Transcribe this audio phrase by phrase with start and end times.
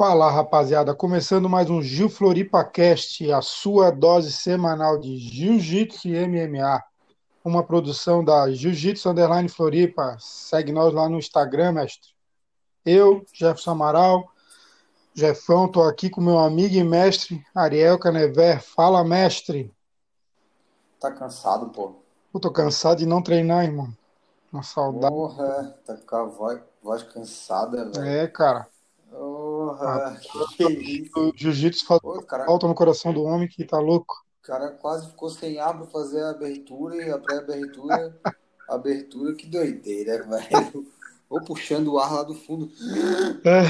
[0.00, 6.26] Fala, rapaziada, começando mais um Gil Floripa Cast, a sua dose semanal de Jiu-Jitsu e
[6.26, 6.82] MMA,
[7.44, 10.16] uma produção da Jiu-Jitsu Underline Floripa.
[10.18, 12.14] Segue nós lá no Instagram, mestre.
[12.82, 14.26] Eu, Jefferson Amaral,
[15.12, 18.62] Jefão, tô aqui com meu amigo e mestre Ariel Canever.
[18.62, 19.70] Fala, mestre.
[20.98, 21.96] Tá cansado, pô?
[22.32, 23.94] Eu tô cansado de não treinar, irmão.
[24.50, 25.14] Uma saudade.
[25.14, 28.02] Porra, tá com a voz, voz cansada, velho.
[28.02, 28.66] É, cara.
[29.50, 30.16] Porra, Ah,
[30.56, 31.10] que isso.
[31.16, 34.14] O jiu-jitsu Pô, cara, falta no coração do homem que tá louco.
[34.42, 38.16] o cara quase ficou sem ar pra fazer a abertura e a pré-abertura.
[38.68, 40.86] Abertura, que doideira, velho.
[41.28, 42.70] Ou puxando o ar lá do fundo.
[43.44, 43.64] É.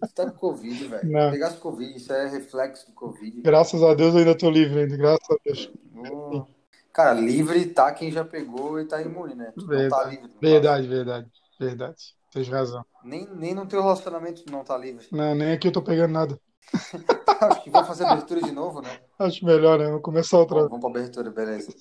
[0.00, 1.30] Você tá com Covid, velho.
[1.30, 3.42] Pegasse Covid, isso é reflexo do Covid.
[3.42, 5.70] Graças a Deus eu ainda tô livre ainda, graças a Deus.
[5.92, 6.46] Pô.
[6.94, 9.52] Cara, livre tá quem já pegou e tá imune, né?
[9.54, 10.28] Tu tá livre.
[10.28, 10.40] caso.
[10.40, 12.14] verdade, verdade, verdade.
[12.32, 12.84] Tens razão.
[13.02, 15.04] Nem, nem no teu relacionamento não tá livre.
[15.10, 16.40] Não, nem aqui eu tô pegando nada.
[17.40, 19.00] Acho que vou fazer abertura de novo, né?
[19.18, 19.90] Acho melhor, né?
[19.90, 21.74] Vou começar outra Bom, vamos pra abertura, beleza.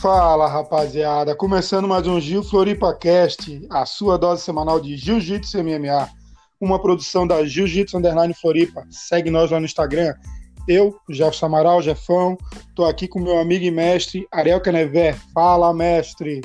[0.00, 1.34] Fala, rapaziada.
[1.34, 6.08] Começando mais um Gil Floripa Cast, a sua dose semanal de Jiu-Jitsu MMA.
[6.60, 8.86] Uma produção da Jiu-Jitsu Underline Floripa.
[8.90, 10.14] Segue nós lá no Instagram.
[10.68, 12.36] Eu, Jefferson Amaral, Jefão,
[12.74, 15.18] tô aqui com meu amigo e mestre Ariel Canever.
[15.32, 16.42] Fala, mestre.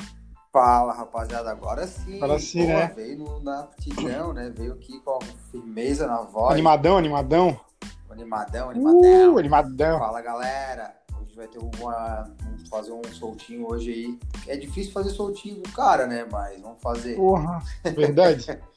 [0.50, 2.16] Fala, rapaziada, agora sim.
[2.16, 2.92] Agora sim, Pô, né?
[2.96, 4.50] Veio no, na aptidão, né?
[4.56, 5.18] Veio aqui com
[5.50, 6.54] firmeza na voz.
[6.54, 7.60] Animadão, animadão.
[8.08, 9.34] Animadão, animadão.
[9.34, 9.98] Uh, animadão.
[9.98, 10.94] Fala, galera.
[11.20, 12.34] Hoje vai ter uma...
[12.44, 14.18] Vamos fazer um soltinho hoje aí.
[14.48, 16.26] É difícil fazer soltinho com o cara, né?
[16.32, 17.14] Mas vamos fazer.
[17.14, 17.62] Porra,
[17.94, 18.58] verdade.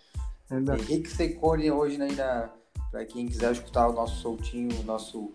[0.49, 0.81] Verdade.
[0.83, 2.49] Henrique Secone hoje né, na,
[2.97, 5.31] pra quem quiser escutar o nosso soltinho, o nosso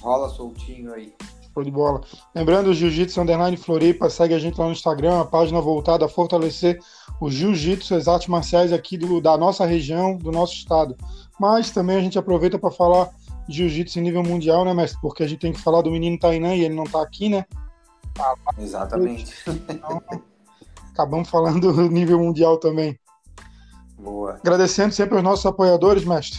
[0.00, 1.12] rola soltinho aí.
[1.52, 2.00] Show de bola.
[2.32, 6.08] Lembrando, o Jiu-Jitsu Underline Floripa, segue a gente lá no Instagram, a página voltada a
[6.08, 6.78] fortalecer
[7.20, 10.96] o Jiu-Jitsu, as artes marciais aqui do- da nossa região, do nosso estado.
[11.40, 13.10] Mas também a gente aproveita para falar
[13.48, 15.00] de Jiu-Jitsu em nível mundial, né, mestre?
[15.00, 17.44] Porque a gente tem que falar do menino Tainan e ele não tá aqui, né?
[18.58, 19.34] Exatamente.
[19.68, 20.00] Então,
[20.92, 22.96] acabamos falando do nível mundial também.
[23.98, 24.34] Boa.
[24.34, 26.38] Agradecendo sempre aos nossos apoiadores, mestre.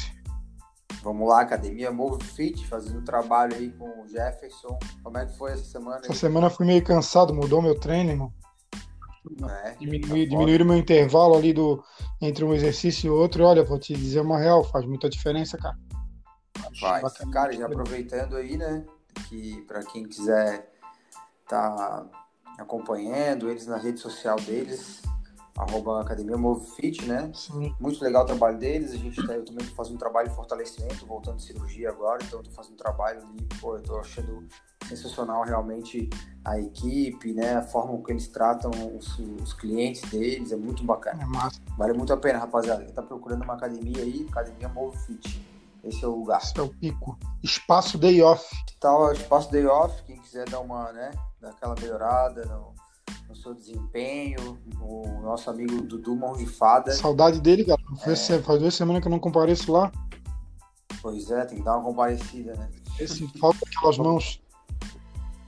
[1.03, 4.78] Vamos lá, Academia Move Fit, fazendo trabalho aí com o Jefferson.
[5.03, 6.18] Como é que foi essa semana Essa aí?
[6.18, 8.34] semana eu fui meio cansado, mudou meu treino, irmão.
[9.50, 11.84] É, Diminui, tá diminuir o meu intervalo ali do,
[12.22, 13.44] entre um exercício e outro.
[13.44, 15.78] E olha, vou te dizer uma real, faz muita diferença, cara.
[16.80, 17.13] Faz.
[17.31, 18.86] Cara, já aproveitando aí, né?
[19.28, 20.72] Que para quem quiser
[21.47, 22.06] tá
[22.57, 25.02] acompanhando eles na rede social deles,
[25.57, 27.31] arroba Academia Move Fit, né?
[27.34, 27.73] Sim.
[27.79, 28.91] Muito legal o trabalho deles.
[28.91, 32.23] A gente tá, eu também tô fazendo um trabalho de fortalecimento, voltando de cirurgia agora,
[32.23, 34.47] então eu tô fazendo um trabalho ali, pô, eu tô achando
[34.88, 36.09] sensacional realmente
[36.45, 37.56] a equipe, né?
[37.56, 41.23] A forma como eles tratam os, os clientes deles, é muito bacana.
[41.23, 41.59] É massa.
[41.78, 42.84] Vale muito a pena, rapaziada.
[42.85, 45.45] Quem tá procurando uma academia aí, Academia Move Fit.
[45.84, 46.41] Esse é o lugar.
[46.41, 47.18] Esse é o pico.
[47.44, 48.45] Espaço Day Off.
[48.79, 52.75] Tá o espaço day off, quem quiser dar uma, né, dar aquela melhorada no,
[53.27, 56.91] no seu desempenho, o nosso amigo Dudu Mão de Fada.
[56.93, 57.81] Saudade dele, cara.
[58.01, 58.15] É.
[58.39, 59.91] Faz, duas semanas que eu não compareço lá.
[61.01, 62.69] Pois é, tem que dar uma comparecida, né?
[62.99, 64.41] Esse falta aquelas mãos.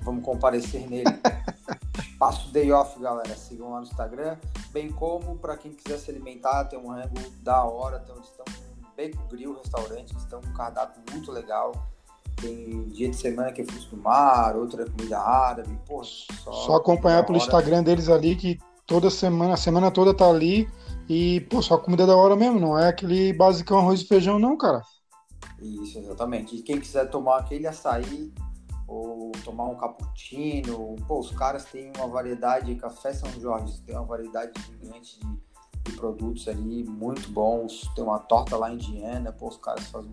[0.01, 1.05] Vamos comparecer nele.
[1.97, 3.35] Espaço Day Off, galera.
[3.35, 4.37] Sigam lá no Instagram.
[4.71, 8.01] Bem como, para quem quiser se alimentar, tem um rango da hora.
[8.03, 10.11] Então, eles estão com Bacon Grill Restaurante.
[10.11, 11.71] Eles estão com um cardápio muito legal.
[12.35, 15.77] Tem dia de semana que é frutos do mar, outra é comida árabe.
[15.85, 17.45] Pô, só, Só acompanhar pelo hora.
[17.45, 20.67] Instagram deles ali, que toda semana, a semana toda tá ali.
[21.07, 22.59] E, pô, só comida da hora mesmo.
[22.59, 24.81] Não é aquele basicão arroz e feijão, não, cara.
[25.61, 26.55] Isso, exatamente.
[26.55, 28.31] E quem quiser tomar aquele açaí
[28.87, 34.05] ou tomar um cappuccino, pô, os caras têm uma variedade, Café São Jorge tem uma
[34.05, 37.89] variedade gigante de, de produtos ali, muito bons.
[37.95, 40.11] Tem uma torta lá indiana, pô, os caras fazem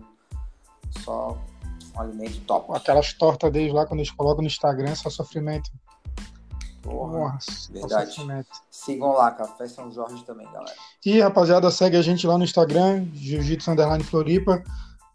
[1.03, 1.37] só
[1.95, 2.71] um alimento top.
[2.75, 5.69] Aquelas tortas deles lá, quando eles colocam no Instagram, é só sofrimento.
[6.81, 7.37] Porra.
[7.71, 8.13] Verdade.
[8.13, 8.49] sofrimento.
[8.71, 10.73] Sigam lá, Café São Jorge também, galera.
[11.05, 14.63] E, rapaziada, segue a gente lá no Instagram, Jiu-Jitsu Underline Floripa.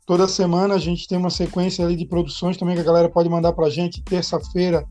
[0.05, 3.29] Toda semana a gente tem uma sequência ali de produções também que a galera pode
[3.29, 4.03] mandar pra gente.
[4.03, 4.85] Terça-feira,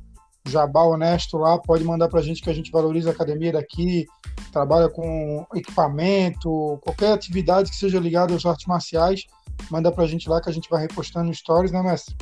[0.47, 4.07] Jabá Honesto lá, pode mandar pra gente que a gente valoriza a academia daqui,
[4.51, 9.25] trabalha com equipamento, qualquer atividade que seja ligada às artes marciais,
[9.69, 12.15] manda pra gente lá que a gente vai repostando stories, né, mestre?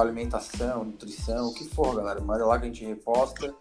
[0.00, 2.20] alimentação, nutrição, o que for, galera.
[2.20, 3.54] Manda lá que a gente reposta.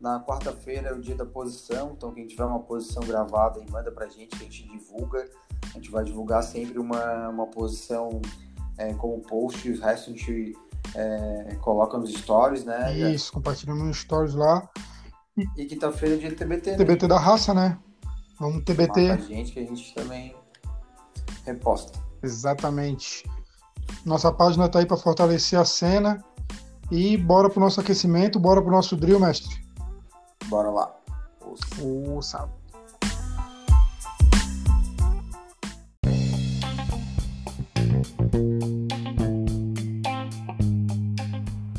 [0.00, 3.92] Na quarta-feira é o dia da posição, então quem tiver uma posição gravada aí, manda
[3.92, 5.28] pra gente que a gente divulga.
[5.62, 8.22] A gente vai divulgar sempre uma, uma posição
[8.78, 10.56] é, como post, o resto a gente
[10.94, 12.96] é, coloca nos stories, né?
[13.12, 14.66] Isso, compartilhamos nos stories lá.
[15.56, 16.76] E quinta-feira é dia TBT.
[16.76, 17.08] TBT né?
[17.08, 17.78] da raça, né?
[18.38, 19.08] Vamos TBT.
[19.08, 20.34] Mata a gente que a gente também
[21.44, 22.09] reposta.
[22.22, 23.24] Exatamente.
[24.04, 26.22] Nossa página tá aí para fortalecer a cena.
[26.90, 29.56] E bora pro nosso aquecimento, bora pro nosso drill, mestre.
[30.46, 30.94] Bora lá.
[31.80, 32.60] O sábado.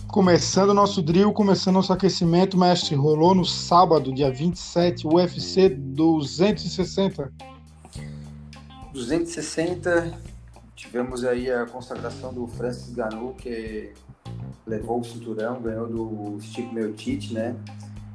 [0.08, 2.96] Começando o nosso drill, começando nosso aquecimento, mestre.
[2.96, 7.32] Rolou no sábado, dia 27, UFC 260.
[8.94, 10.14] 260,
[10.82, 13.94] tivemos aí a consagração do Francis Ganu, que
[14.66, 17.56] levou o cinturão, ganhou do Steve Miocic, né?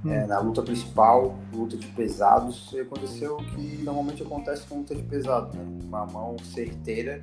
[0.05, 0.11] Hum.
[0.11, 4.95] É, na luta principal, luta de pesados, e aconteceu o que normalmente acontece com luta
[4.95, 5.65] de pesado, né?
[5.85, 7.23] Uma mão certeira,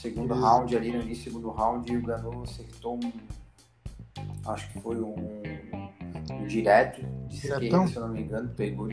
[0.00, 3.12] segundo round ali, no início do segundo round, o Ganu acertou um
[4.46, 5.14] acho que foi um,
[6.32, 8.88] um direto de esquerda, se eu não me engano, pegou,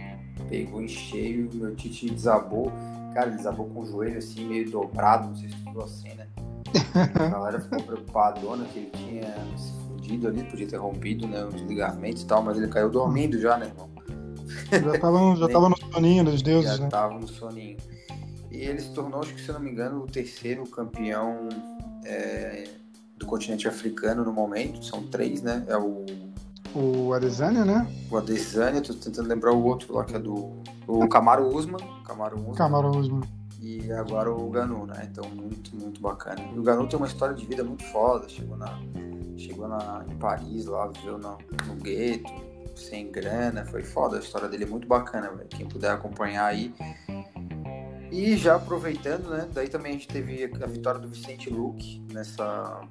[0.48, 2.72] pegou em cheio, meu Tite desabou,
[3.14, 5.88] cara, ele desabou com o joelho assim, meio dobrado, não sei se tu viu a
[5.88, 6.28] cena.
[7.16, 11.62] A galera ficou preocupadona que ele tinha se fudido ali, podia ter rompido né, os
[11.62, 13.90] ligamentos e tal, mas ele caiu dormindo já, né, irmão?
[14.72, 16.90] Já tava, já tava no soninho dos deuses, já né?
[16.90, 17.78] tava no soninho.
[18.52, 21.50] E ele se tornou, acho que se eu não me engano, o terceiro campeão
[22.06, 22.68] é,
[23.18, 25.64] do continente africano no momento, são três, né?
[25.68, 26.06] É o.
[26.76, 27.88] O Adesanya, né?
[28.12, 30.62] O Adesanya, tô tentando lembrar o outro lá, que é do.
[30.88, 31.80] O Camaro Usman.
[32.06, 32.54] Camaro Usman.
[32.54, 33.22] Camaro Usman.
[33.62, 35.08] E agora o Ganu, né?
[35.12, 36.42] Então, muito, muito bacana.
[36.54, 38.30] E o Ganu tem uma história de vida muito foda.
[38.30, 38.80] Chegou, na,
[39.38, 41.38] chegou na, em Paris lá, viveu no,
[41.68, 42.32] no gueto,
[42.76, 43.66] sem grana.
[43.66, 44.18] Foi foda.
[44.18, 45.50] A história dele é muito bacana, velho.
[45.50, 46.74] Quem puder acompanhar aí.
[48.12, 49.48] E já aproveitando, né?
[49.54, 52.82] Daí também a gente teve a vitória do Vicente Luke nessa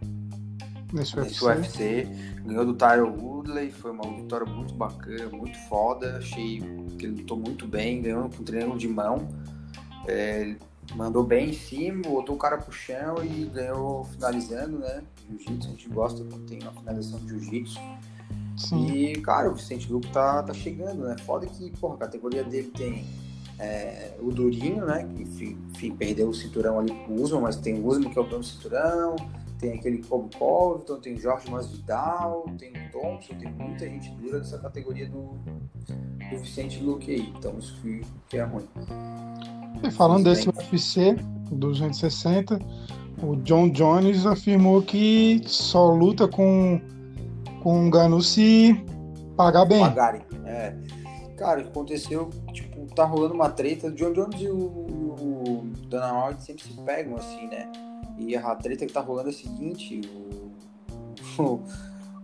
[0.93, 2.08] nesse, nesse UFC.
[2.44, 6.19] Ganhou do Tyler Woodley, foi uma vitória muito bacana, muito foda.
[6.19, 6.61] Achei
[6.99, 9.29] que ele lutou muito bem, ganhou com treino de mão.
[10.06, 10.55] É,
[10.94, 15.02] mandou bem em cima, botou o cara pro chão e ganhou finalizando, né?
[15.29, 17.79] Jiu-jitsu, a gente gosta quando tem uma finalização de jiu-jitsu.
[18.75, 21.17] E, cara, o Vicente Luco tá, tá chegando, né?
[21.25, 23.05] Foda que, porra, a categoria dele tem
[23.58, 25.06] é, o Durinho, né?
[25.14, 25.23] Que,
[25.73, 28.41] enfim, perdeu o cinturão ali pro Usman, mas tem o Usman que é o dono
[28.41, 29.17] do cinturão
[29.58, 34.58] tem aquele Kobe Covington, tem Jorge Masvidal, tem o Thompson, tem muita gente dura dessa
[34.58, 35.37] categoria do,
[36.31, 37.32] do Vicente Luque aí.
[37.37, 38.69] Então isso que, que é ruim.
[39.82, 41.16] E falando desse UFC
[41.50, 42.58] 260,
[43.22, 46.81] o John Jones afirmou que só luta com,
[47.62, 48.75] com o Ganu se
[49.37, 49.81] pagar bem.
[49.81, 50.76] Pagarem, é.
[51.37, 53.88] Cara, aconteceu, tipo, tá rolando uma treta.
[53.88, 57.70] O John Jones e o, o Dana White sempre se pegam assim, né?
[58.19, 60.00] E a treta que tá rolando é a seguinte,
[61.38, 61.62] o, o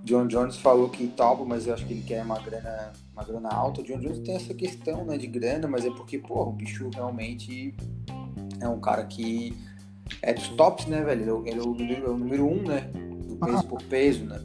[0.05, 3.49] John Jones falou que topa, mas eu acho que ele quer uma grana, uma grana
[3.49, 3.81] alta.
[3.81, 6.91] O John Jones tem essa questão né, de grana, mas é porque, pô, o bicho
[6.95, 7.75] realmente
[8.61, 9.57] é um cara que
[10.21, 11.43] é dos tops, né, velho?
[11.47, 12.91] Ele é o, número, é o número um, né?
[13.27, 14.41] Do peso por peso, né?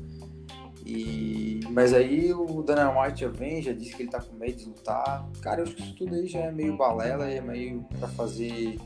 [0.86, 4.58] E, mas aí o Dana White já vem, já disse que ele tá com medo
[4.58, 5.28] de lutar.
[5.42, 8.80] Cara, eu acho que isso tudo aí já é meio balela, é meio pra fazer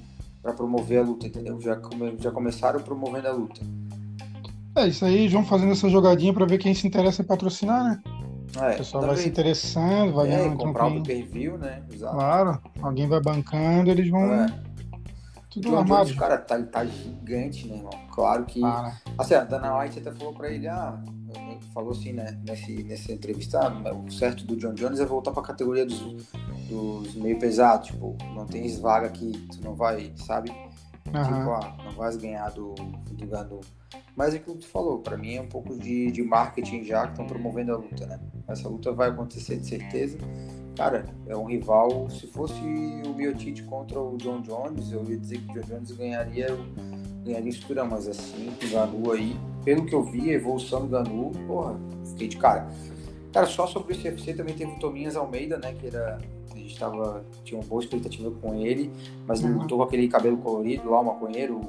[0.43, 1.59] para promover a luta, entendeu?
[1.61, 3.61] Já, come, já começaram promovendo a luta.
[4.75, 8.01] É isso aí, vão fazendo essa jogadinha para ver quem se interessa em patrocinar, né?
[8.59, 11.81] É, o pessoal também, vai se interessando, vai é, comprar um o pay-per-view, né?
[11.91, 12.15] Exato.
[12.15, 14.31] Claro, alguém vai bancando, eles vão.
[14.33, 14.45] É.
[15.49, 16.05] Tudo John armado.
[16.05, 17.91] Jones, cara, tá, tá gigante, né, irmão?
[18.11, 18.63] Claro que.
[18.63, 20.99] Ah, Assim, a Dana White até falou pra ele, ah,
[21.73, 25.43] falou assim, né, nesse, nessa entrevista, ah, o certo do John Jones é voltar pra
[25.43, 25.99] categoria dos,
[26.69, 30.49] dos meio pesados, tipo, não tem vaga aqui, tu não vai, sabe?
[30.49, 31.23] Uhum.
[31.23, 33.61] Tipo, ah, não vais ganhar do, do Ganu.
[34.15, 37.05] Mas é aquilo que tu falou, pra mim é um pouco de, de marketing já
[37.05, 38.19] que estão promovendo a luta, né?
[38.47, 40.17] Essa luta vai acontecer de certeza.
[40.75, 42.09] Cara, é um rival.
[42.09, 45.91] Se fosse o Miotite contra o John Jones, eu ia dizer que o John Jones
[45.91, 46.47] ganharia,
[47.23, 51.31] ganharia estrutura, mas assim, o Ganu aí, pelo que eu vi, a evolução do Ganu,
[51.47, 52.67] porra, fiquei de cara.
[53.31, 55.73] Cara, só sobre o CFC também teve o Tominhas Almeida, né?
[55.73, 56.19] Que era.
[56.51, 57.25] A gente tava.
[57.43, 58.91] Tinha uma boa expectativa com ele,
[59.25, 61.61] mas ele lutou com aquele cabelo colorido lá, o maconheiro,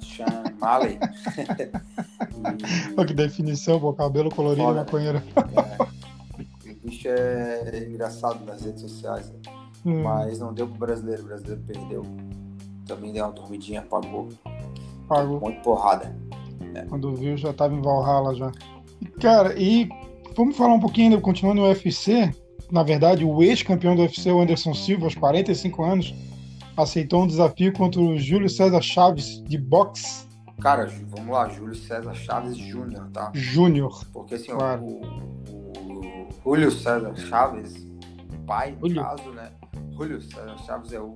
[0.00, 0.98] Sean Malley.
[2.98, 3.04] e...
[3.06, 5.22] que definição, pô, cabelo colorido Foda, maconheiro.
[5.36, 6.70] É.
[6.70, 9.38] O bicho é engraçado nas redes sociais, né?
[9.86, 10.02] hum.
[10.02, 12.02] mas não deu pro brasileiro, o brasileiro perdeu.
[12.86, 14.28] Também deu uma dormidinha, apagou.
[15.08, 15.40] Pagou.
[15.40, 16.14] Muito porrada.
[16.60, 16.86] Né?
[16.88, 18.52] Quando viu, já tava em Valhalla já.
[19.20, 19.88] Cara, e
[20.36, 22.30] vamos falar um pouquinho, continuando no UFC.
[22.70, 26.14] Na verdade, o ex-campeão do UFC, o Anderson Silva, aos 45 anos,
[26.76, 30.26] aceitou um desafio contra o Júlio César Chaves, de boxe.
[30.60, 33.30] Cara, vamos lá, Júlio César Chaves Júnior, tá?
[33.34, 34.04] Júnior.
[34.12, 34.82] Porque assim, claro.
[34.84, 35.00] o,
[36.44, 37.86] o, Julio César Chaves,
[38.46, 39.02] pai, no Julio.
[39.02, 39.50] caso, né?
[39.92, 41.14] Julio César Chaves é o,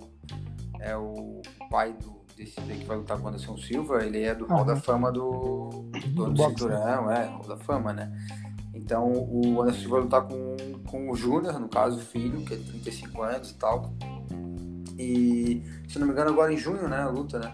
[0.81, 4.03] é o pai do, desse daí que vai lutar com o Anderson Silva.
[4.05, 4.67] Ele é do Hall Aham.
[4.67, 5.69] da Fama do,
[6.15, 8.11] do, Do cinturão, é, Hall da Fama, né?
[8.75, 10.57] Então o Anderson Silva vai lutar com,
[10.89, 13.93] com o Júnior, no caso, o filho, que é 35 anos e tal.
[14.99, 16.99] E, se não me engano, agora em junho, né?
[16.99, 17.53] A luta, né?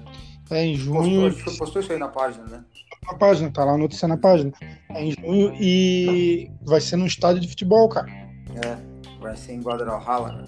[0.50, 1.35] É em Postou, junho.
[1.35, 2.64] que postou isso aí na página, né?
[3.05, 4.52] Na página, tá lá a notícia na página.
[4.90, 8.09] É em junho e vai ser num estádio de futebol, cara.
[8.11, 8.76] É,
[9.21, 10.45] vai ser em Guadalajara, né?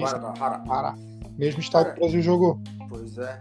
[0.00, 0.94] Guadalajara.
[1.36, 2.60] Mesmo estádio que o Brasil jogou.
[2.88, 3.40] Pois é.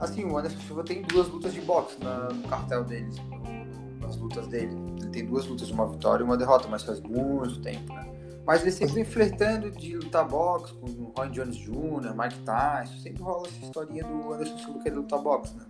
[0.00, 4.16] Assim, o Anderson Silva tem duas lutas de boxe na- no cartel dele, no- nas
[4.16, 4.76] lutas dele.
[5.00, 8.06] Ele tem duas lutas, uma vitória e uma derrota, mas faz muito tempo, né?
[8.46, 12.98] Mas ele sempre vem flertando de lutar boxe com o Roy Jones Jr., Mike Tyson.
[12.98, 15.64] Sempre rola essa historinha do Anderson Silva querer lutar boxe, né?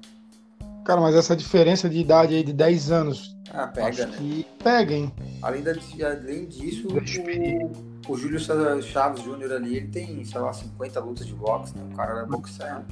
[0.85, 3.35] Cara, mas essa diferença de idade aí de 10 anos.
[3.51, 4.17] Ah, pega, acho né?
[4.19, 5.13] que pega, hein?
[5.41, 9.53] Além, da, além disso, o, o Júlio César Chaves Jr.
[9.53, 11.89] ali, ele tem, sei lá, 50 lutas de boxe, né?
[11.91, 12.85] O cara é boxeiro.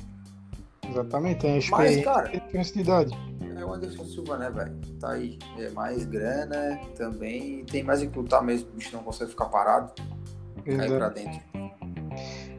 [0.88, 3.18] Exatamente, tem a Mas, experiência cara, e a diferença de idade.
[3.56, 4.76] É o Anderson Silva, né, velho?
[4.98, 5.38] Tá aí.
[5.58, 7.64] É mais grana também.
[7.64, 8.70] Tem mais que lutar mesmo.
[8.70, 9.92] O bicho não consegue ficar parado.
[10.64, 10.94] Cair Exato.
[10.94, 11.40] pra dentro.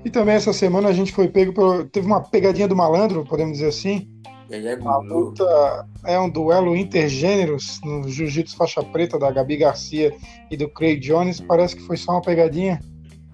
[0.06, 1.86] E também essa semana a gente foi pego pelo.
[1.86, 4.10] Teve uma pegadinha do malandro, podemos dizer assim.
[4.50, 10.14] É Uma luta é um duelo intergêneros no jiu-jitsu faixa preta da Gabi Garcia
[10.52, 11.40] e do Craig Jones.
[11.40, 12.80] Parece que foi só uma pegadinha.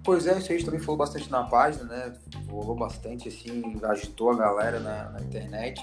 [0.03, 2.13] Pois é, isso aí também falou bastante na página, né?
[2.49, 5.81] Rolou bastante, assim, agitou a galera na, na internet.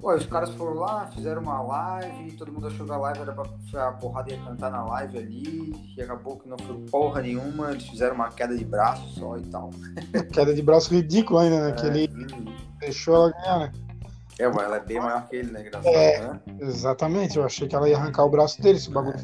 [0.00, 3.32] Pô, os caras foram lá, fizeram uma live, todo mundo achou que a live era
[3.32, 7.70] pra a porrada ia cantar na live ali, e acabou que não foi porra nenhuma,
[7.70, 9.70] eles fizeram uma queda de braço só e tal.
[10.34, 11.72] Queda de braço ridícula ainda, né?
[11.72, 13.72] Que ele hum, deixou ela ganhar, né?
[14.40, 15.60] É, mas ela é bem maior que ele, né?
[15.60, 16.20] Engraçado, É.
[16.20, 16.40] né?
[16.60, 19.16] Exatamente, eu achei que ela ia arrancar o braço dele, se o bagulho.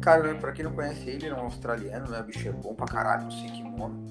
[0.00, 2.20] Cara, pra quem não conhece ele, ele é um australiano, né?
[2.20, 4.06] O bicho é bom pra caralho no sem kimono.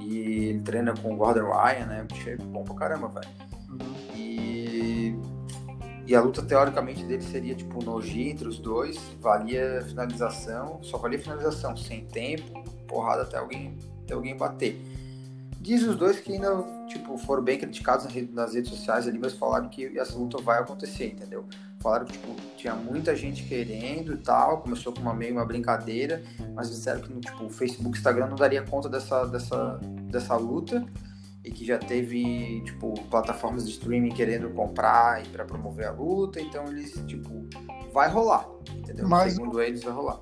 [0.00, 2.02] E ele treina com o Gordon Ryan, né?
[2.02, 3.28] O bicho é bom pra caramba, velho.
[4.14, 5.16] E...
[6.06, 8.96] e a luta, teoricamente, dele seria tipo noji entre os dois.
[9.20, 14.80] Valia finalização, só valia finalização, sem tempo, porrada até alguém, até alguém bater.
[15.60, 19.68] Diz os dois que ainda, tipo, foram bem criticados nas redes sociais ali, mas falaram
[19.68, 21.44] que essa luta vai acontecer, entendeu?
[21.86, 26.20] Falaram que, tipo, tinha muita gente querendo e tal, começou com uma meio uma brincadeira,
[26.52, 29.78] mas disseram que, tipo, o Facebook e Instagram não daria conta dessa, dessa,
[30.10, 30.84] dessa luta
[31.44, 36.40] e que já teve, tipo, plataformas de streaming querendo comprar e para promover a luta,
[36.40, 37.48] então eles, tipo,
[37.92, 39.08] vai rolar, entendeu?
[39.08, 40.20] Mas- Segundo eles, vai rolar.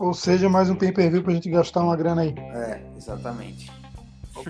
[0.00, 2.34] Ou seja, mais um pay-per-view pra gente gastar uma grana aí.
[2.36, 3.70] É, exatamente.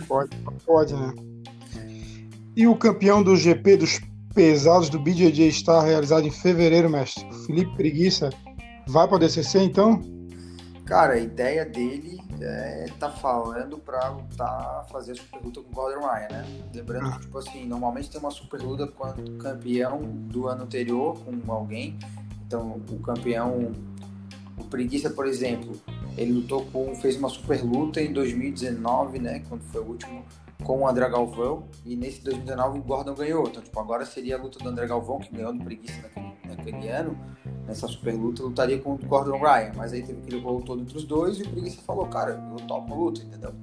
[0.09, 1.13] Pode, pode, né?
[2.57, 4.01] E o campeão do GP dos
[4.35, 7.25] pesados do BJJ está realizado em fevereiro, mestre.
[7.47, 8.31] Felipe Preguiça
[8.87, 10.01] vai para o DCC, então?
[10.85, 15.87] Cara, a ideia dele é tá falando pra lutar, fazer a super luta com o
[15.87, 16.47] Ryan, né?
[16.75, 21.19] Lembrando que, tipo assim, normalmente tem uma super luta quando o campeão do ano anterior
[21.21, 21.99] com alguém.
[22.47, 23.73] Então, o campeão,
[24.59, 25.81] o Preguiça, por exemplo,
[26.19, 29.43] ele lutou com, fez uma super luta em 2019, né?
[29.49, 30.23] Quando foi o último
[30.63, 31.65] com o André Galvão.
[31.85, 33.47] E nesse 2019 o Gordon ganhou.
[33.49, 36.89] Então, tipo, agora seria a luta do André Galvão, que ganhou do Preguiça naquele, naquele
[36.89, 37.17] ano
[37.67, 40.99] nessa super luta, lutaria com o Gordon Ryan, mas aí teve aquele rolo todo entre
[40.99, 43.55] os dois e o Preguiça falou, cara, eu topo a luta, entendeu?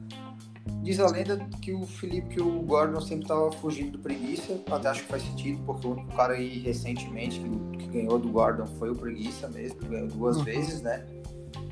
[0.82, 4.90] Diz a lenda que o Felipe, que o Gordon sempre tava fugindo do Preguiça, até
[4.90, 8.66] acho que faz sentido, porque o único cara aí recentemente que, que ganhou do Gordon
[8.80, 10.44] foi o Preguiça mesmo, ganhou duas Uhum.
[10.44, 11.06] vezes, né?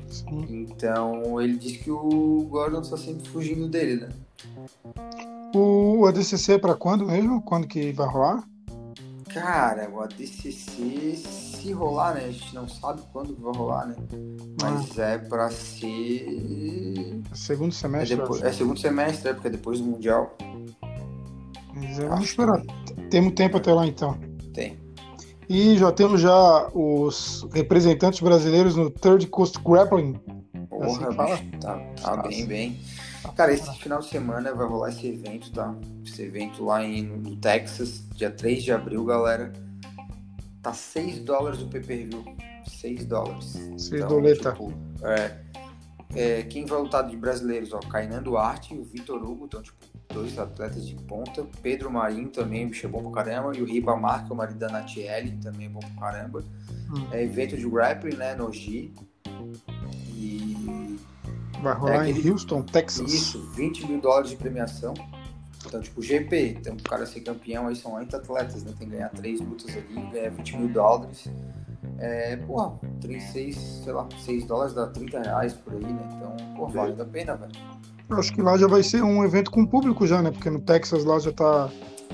[0.06, 0.44] Sim.
[0.48, 4.08] Então ele diz que o Gordon tá sempre fugindo dele, né?
[5.54, 7.42] O ADCC é para quando mesmo?
[7.42, 8.44] Quando que vai rolar?
[9.32, 12.24] Cara, o ADCC, se rolar, né?
[12.24, 13.96] A gente não sabe quando que vai rolar, né?
[14.60, 18.16] Mas é pra ser Segundo É, semestre.
[18.16, 20.36] eu depois- é segundo semestre, é porque é depois do Mundial.
[21.74, 22.60] Mas é, vamos esperar.
[23.08, 24.18] Temos tempo até lá então.
[24.52, 24.76] Tem.
[25.48, 30.14] E já temos já os representantes brasileiros no Third Coast Grappling.
[30.68, 31.36] Porra, Assim que fala?
[31.36, 32.28] bicho, tá, tá Nossa.
[32.28, 32.80] bem, bem.
[33.36, 35.74] Cara, esse final de semana vai rolar esse evento, tá?
[36.04, 39.52] Esse evento lá em, no Texas, dia 3 de abril, galera.
[40.62, 42.24] Tá 6 dólares o pay-per-view.
[42.66, 43.58] 6 dólares.
[43.76, 44.52] Seis doleta.
[44.52, 44.72] tipo,
[45.02, 45.36] é,
[46.14, 49.78] é, quem vai lutar de brasileiros, ó, Kainan Duarte e o Vitor Hugo, então, tipo,
[50.12, 51.46] dois atletas de ponta.
[51.62, 53.56] Pedro Marinho também, bicho é bom pra caramba.
[53.56, 56.44] E o Ribamar, que é o marido da Natiele, também é bom pra caramba.
[56.90, 57.06] Hum.
[57.12, 58.90] É evento de grappling, né, no G.
[60.16, 60.49] E
[61.62, 63.12] Vai rolar É aquele- em Houston, Texas.
[63.12, 64.94] isso, 20 mil dólares de premiação.
[65.66, 68.72] Então, tipo, GP, então o cara ser campeão aí são oito atletas, né?
[68.78, 71.28] Tem que ganhar três lutas ali, ganhar 20 mil dólares.
[71.98, 76.08] É, porra, 36, sei lá, 6 dólares dá 30 reais por aí, né?
[76.16, 77.52] Então, pô, vale a pena, velho.
[78.08, 80.30] Eu acho que lá já vai ser um evento com público já, né?
[80.30, 81.68] Porque no Texas lá já tá,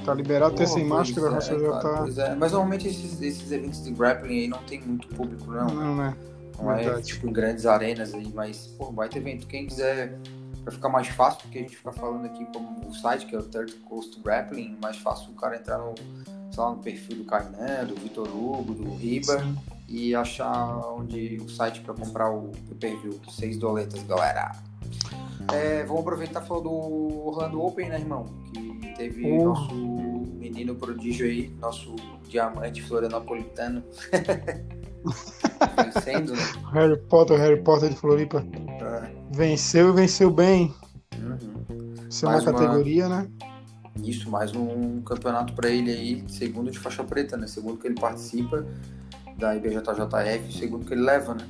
[0.05, 1.81] tá liberado, até sem máscara, é, já cara,
[2.13, 2.23] tá.
[2.23, 2.35] É.
[2.35, 5.67] Mas normalmente esses, esses eventos de grappling aí não tem muito público, não.
[5.69, 6.17] Não, né?
[6.59, 9.47] Não é tipo em grandes arenas aí, mas, pô, vai ter evento.
[9.47, 10.19] Quem quiser,
[10.63, 13.39] pra ficar mais fácil, porque a gente fica falando aqui como o site, que é
[13.39, 15.95] o Third Coast Grappling, mais fácil o cara entrar no,
[16.51, 19.57] sei lá, no perfil do Kainan, do Vitor Hugo, do Riba, Sim.
[19.89, 23.21] e achar onde o site pra comprar o pay-per-view.
[23.31, 24.53] Seis doletas, galera.
[25.53, 28.27] É, vamos aproveitar e falar do Orlando Open, né, irmão?
[28.53, 29.45] Que teve Porra.
[29.45, 31.95] nosso menino prodígio aí, nosso
[32.29, 33.83] diamante florianopolitano.
[35.85, 36.43] Vencendo, né?
[36.73, 38.45] Harry Potter, Harry Potter de Floripa.
[38.81, 39.11] É.
[39.33, 40.75] Venceu e venceu bem.
[41.19, 41.95] Uhum.
[42.09, 43.29] Isso é uma Mais uma- categoria, né?
[44.03, 47.47] Isso, mais um campeonato pra ele aí, segundo de faixa preta, né?
[47.47, 48.67] Segundo que ele participa
[49.39, 51.47] da IBJJF, segundo que ele leva, né?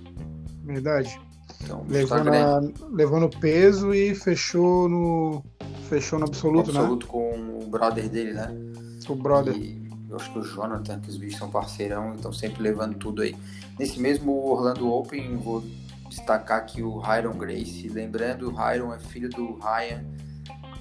[0.65, 1.21] Verdade.
[1.63, 2.61] Então, Levou, na,
[2.93, 5.43] levou no peso e fechou no.
[5.89, 8.47] Fechou no absoluto, absoluto com o brother dele, né?
[8.49, 8.73] né?
[9.09, 9.55] O brother.
[9.57, 9.86] E
[10.17, 13.37] eu acho que o Jonathan, que os bichos são parceirão, então sempre levando tudo aí.
[13.79, 15.63] Nesse mesmo Orlando Open, vou
[16.09, 17.89] destacar aqui o Hyron Grace.
[17.89, 20.05] Lembrando, o Hyron é filho do Ryan.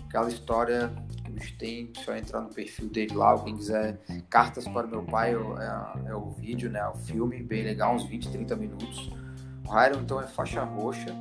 [0.08, 0.92] Aquela história
[1.24, 3.38] que o bicho tem, só entrar no perfil dele lá.
[3.40, 4.00] Quem quiser
[4.30, 6.86] Cartas para Meu Pai é, é o vídeo, né?
[6.88, 9.12] O filme, bem legal, uns 20, 30 minutos.
[9.68, 11.14] O Hyron, então, é faixa roxa.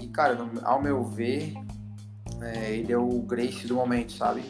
[0.00, 1.54] E, cara, ao meu ver,
[2.40, 4.42] é, ele é o Grace do momento, sabe?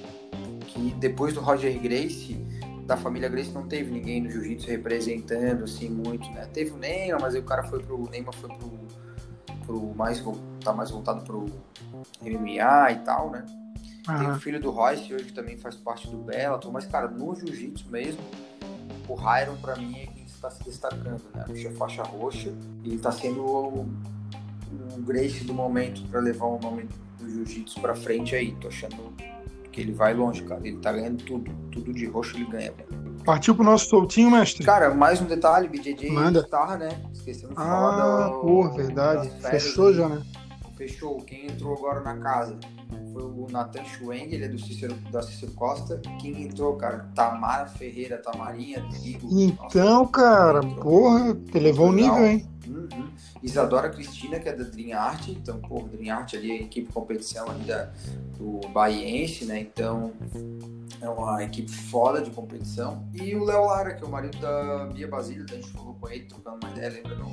[0.69, 2.48] Que depois do Roger Grace,
[2.89, 6.49] da família Grace, não teve ninguém no jiu-jitsu representando, assim, muito, né?
[6.55, 8.03] Teve o Neymar, mas aí o cara foi pro...
[8.03, 8.71] O Neymar foi pro...
[9.67, 10.25] pro mais,
[10.65, 11.45] tá mais voltado pro
[12.23, 13.45] MMA e tal, né?
[14.07, 17.35] Tem o filho do Royce hoje que também faz parte do Bellator, mas, cara, no
[17.35, 18.23] jiu-jitsu mesmo,
[19.07, 21.45] o Hyron, pra mim, é quem está se destacando, né?
[21.47, 22.55] É faixa roxa
[22.85, 23.87] e ele tá sendo o,
[24.97, 26.89] o Grace do momento pra levar o nome
[27.21, 28.53] do jiu-jitsu pra frente aí.
[28.53, 29.13] Tô achando
[29.73, 30.61] que ele vai longe, cara.
[30.67, 31.51] Ele tá ganhando tudo.
[31.71, 32.89] Tudo de roxo ele ganha, velho.
[33.25, 34.65] Partiu pro nosso soltinho, mestre?
[34.65, 36.43] Cara, mais um detalhe, BJJ Manda.
[36.47, 36.89] Star, né?
[37.13, 38.31] Esquecemos de falar Ah, da...
[38.39, 39.31] porra, verdade.
[39.43, 40.23] Fechou já, né?
[40.77, 41.17] Fechou.
[41.19, 42.57] Quem entrou agora na casa
[43.13, 46.01] foi o Nathan Schweng, ele é do Cícero, da Cícero Costa.
[46.21, 47.09] Quem entrou, cara?
[47.15, 49.29] Tamara Ferreira, Tamarinha, Digo.
[49.31, 52.49] Então, cara, porra, ele levou o nível, hein?
[52.69, 53.11] Uhum.
[53.43, 55.29] Isadora Cristina, que é da Dream Art.
[55.29, 57.91] Então, pô, Dream Art ali é a equipe de competição ali da,
[58.37, 59.61] do Baiense, né?
[59.61, 60.13] Então,
[61.01, 63.07] é uma equipe foda de competição.
[63.15, 66.09] E o Léo Lara, que é o marido da Bia Basílio, a gente falou com
[66.09, 67.33] ele, trocando uma ideia, lembra no,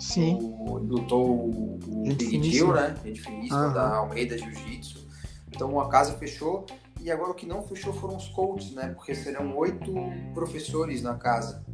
[0.00, 0.38] Sim.
[0.40, 2.38] o, lutou o, o Big.
[2.50, 2.94] Deal, né?
[3.04, 3.72] Gente finíssima Aham.
[3.72, 5.04] da Almeida Jiu-Jitsu.
[5.48, 6.66] Então a casa fechou
[7.00, 8.88] e agora o que não fechou foram os coaches, né?
[8.88, 9.92] Porque serão oito
[10.32, 11.64] professores na casa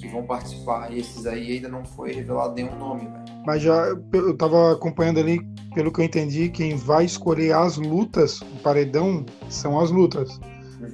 [0.00, 0.92] que vão participar.
[0.92, 3.24] E esses aí ainda não foi revelado nenhum nome, velho.
[3.46, 5.40] Mas já eu tava acompanhando ali,
[5.74, 10.40] pelo que eu entendi, quem vai escolher as lutas, o paredão, são as lutas.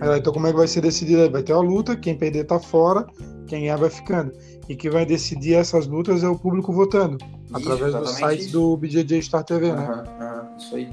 [0.01, 1.31] Aí, Então como é que vai ser decidido?
[1.31, 3.07] Vai ter a luta, quem perder tá fora,
[3.47, 4.33] quem ganhar vai ficando.
[4.69, 8.47] E quem vai decidir essas lutas é o público votando, Isso, através dos exatamente sites
[8.47, 8.53] isso.
[8.53, 9.79] do BJJ Star TV, né?
[9.85, 10.91] Aham, aham, isso aí.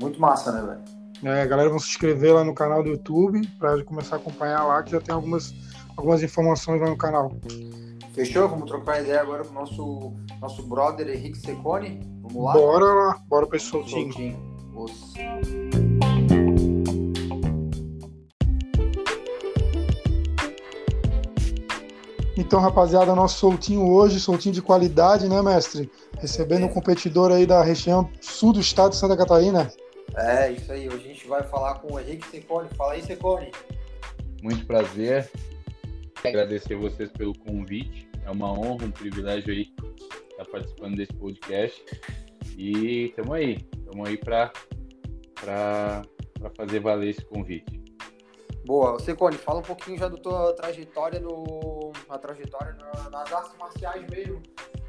[0.00, 1.00] Muito massa, né, velho?
[1.22, 4.64] É, a galera vão se inscrever lá no canal do YouTube para começar a acompanhar
[4.64, 5.54] lá, que já tem algumas,
[6.00, 7.30] algumas informações lá no canal.
[8.14, 8.48] Fechou?
[8.48, 12.00] Vamos trocar ideia agora com o nosso, nosso brother Henrique Secone.
[12.22, 12.52] Vamos lá?
[12.54, 14.12] Bora lá, bora pra esse soltinho.
[14.12, 14.50] Soltinho.
[22.36, 25.90] Então, rapaziada, nosso soltinho hoje, soltinho de qualidade, né, mestre?
[26.18, 29.70] Recebendo um competidor aí da região sul do estado de Santa Catarina.
[30.16, 30.88] É, isso aí.
[30.88, 32.68] Hoje a gente vai falar com o Henrique Secone.
[32.76, 33.52] Fala aí, Secone.
[34.42, 35.30] Muito prazer.
[36.24, 38.08] Agradecer vocês pelo convite.
[38.24, 39.72] É uma honra, um privilégio aí
[40.30, 41.84] estar participando desse podcast.
[42.56, 43.66] E estamos aí.
[43.78, 44.52] Estamos aí para
[46.56, 47.80] fazer valer esse convite.
[48.66, 51.92] Boa, Secone, fala um pouquinho já da tua trajetória no.
[52.08, 54.42] A trajetória na- nas artes marciais mesmo.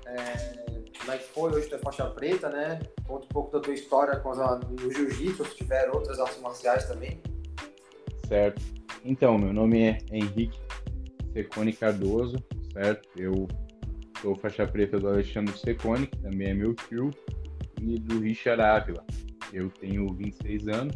[0.06, 2.80] É, como é que foi hoje tua faixa preta, né?
[3.08, 6.86] Conta um pouco da tua história com as, no jiu-jitsu, se tiver outras artes marciais
[6.86, 7.22] também.
[8.28, 8.62] Certo?
[9.06, 10.60] Então, meu nome é Henrique
[11.34, 12.38] Secone Cardoso,
[12.74, 13.08] certo?
[13.18, 13.48] Eu
[14.22, 17.12] sou faixa preta do Alexandre Secone, que também é meu tio,
[17.82, 19.06] e do Richard Ávila.
[19.52, 20.96] Eu tenho 26 anos,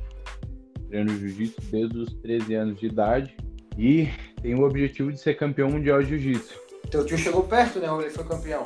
[0.88, 3.36] treino jiu-jitsu desde os 13 anos de idade
[3.78, 4.08] e
[4.42, 6.60] tenho o objetivo de ser campeão mundial de jiu-jitsu.
[6.90, 7.92] Teu tio chegou perto, né?
[7.92, 8.66] Ou ele foi campeão?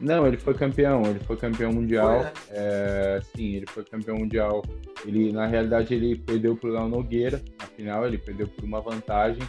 [0.00, 2.16] Não, ele foi campeão, ele foi campeão mundial.
[2.16, 2.32] Foi, né?
[2.50, 4.62] É, sim, ele foi campeão mundial.
[5.04, 7.42] Ele, na realidade, ele perdeu para o Léo Nogueira.
[7.60, 9.42] Na final, ele perdeu por uma vantagem.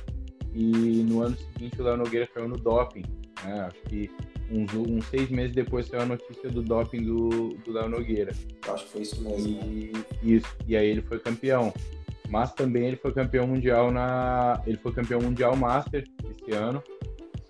[0.54, 3.04] E no ano seguinte, o Léo Nogueira caiu no doping.
[3.44, 3.62] né?
[3.62, 4.12] Acho que
[4.52, 8.32] uns, uns seis meses depois saiu a notícia do doping do, do Léo Nogueira.
[8.68, 9.60] Acho que foi isso mesmo.
[9.64, 11.74] E, isso, e aí ele foi campeão.
[12.30, 14.62] Mas também ele foi campeão mundial na.
[14.66, 16.82] Ele foi campeão mundial Master esse ano,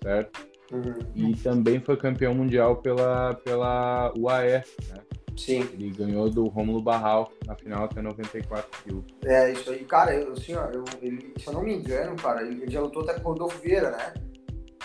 [0.02, 0.52] certo?
[0.72, 1.30] Uhum.
[1.30, 5.02] E também foi campeão mundial pela, pela UAE, né?
[5.36, 5.60] Sim.
[5.72, 9.04] Ele ganhou do Rômulo Barral na final até 94 quilos.
[9.24, 9.84] É, isso aí.
[9.84, 13.02] Cara, eu, assim, ó, eu, ele, se eu não me engano, cara, ele já lutou
[13.02, 14.14] até com o Rodolfo Vieira, né?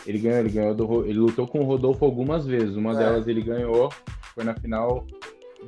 [0.05, 2.75] Ele ganhou, ele ganhou do, ele lutou com o Rodolfo algumas vezes.
[2.75, 2.97] Uma É.
[2.97, 3.89] delas ele ganhou,
[4.33, 5.05] foi na final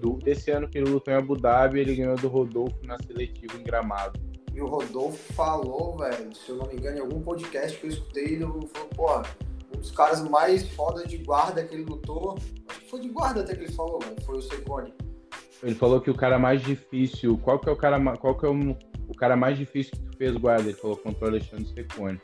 [0.01, 3.57] do, desse ano que ele lutou em Abu Dhabi, ele ganhou do Rodolfo na seletiva
[3.57, 4.17] em Gramado.
[4.53, 7.89] E o Rodolfo falou, velho, se eu não me engano, em algum podcast que eu
[7.91, 9.23] escutei, ele falou, porra,
[9.79, 12.37] dos caras mais foda de guarda que ele lutou.
[12.67, 13.99] Acho que foi de guarda até que ele falou.
[14.25, 14.93] Foi o Secone.
[15.63, 18.49] Ele falou que o cara mais difícil, qual que é o cara, qual que é
[18.49, 20.69] o, o cara mais difícil que tu fez guarda?
[20.69, 22.19] Ele falou contra o Alexandre Secone.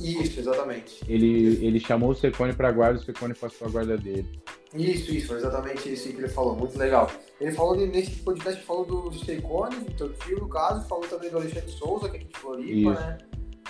[0.00, 1.04] Isso, exatamente.
[1.06, 4.40] Ele, ele chamou o Secone pra guarda e o Secone passou a guarda dele.
[4.74, 6.56] Isso, isso, foi exatamente isso que ele falou.
[6.56, 7.10] Muito legal.
[7.40, 11.70] Ele falou nesse podcast, falou do Secone, do tio, no caso, falou também do Alexandre
[11.70, 13.00] Souza, que é aqui de Floripa, Isso.
[13.00, 13.18] né?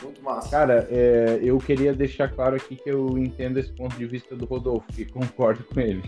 [0.03, 0.51] Muito massa.
[0.51, 4.47] Cara, é, eu queria deixar claro aqui que eu entendo esse ponto de vista do
[4.47, 6.03] Rodolfo, e concordo com ele.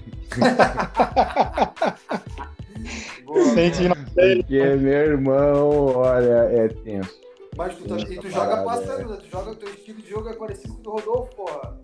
[3.25, 3.89] Boa, Sente.
[4.15, 7.21] Porque, meu irmão, olha, é tenso.
[7.57, 9.19] Mas tu, tá, e tu joga passando, né?
[9.23, 11.79] Tu joga, teu estilo de jogo é parecido com o do Rodolfo, porra.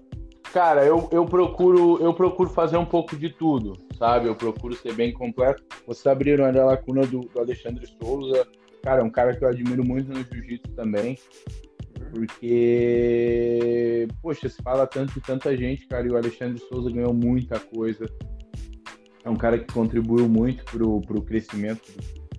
[0.53, 4.29] Cara, eu, eu procuro eu procuro fazer um pouco de tudo, sabe?
[4.29, 5.63] Eu procuro ser bem completo.
[5.87, 8.47] Vocês abriram a lacuna do, do Alexandre Souza.
[8.83, 11.19] Cara, é um cara que eu admiro muito no jiu-jitsu também.
[12.05, 12.49] Porque,
[14.23, 18.07] poxa, se fala tanto de tanta gente, cara, e o Alexandre Souza ganhou muita coisa.
[19.25, 21.93] É um cara que contribuiu muito pro, pro crescimento,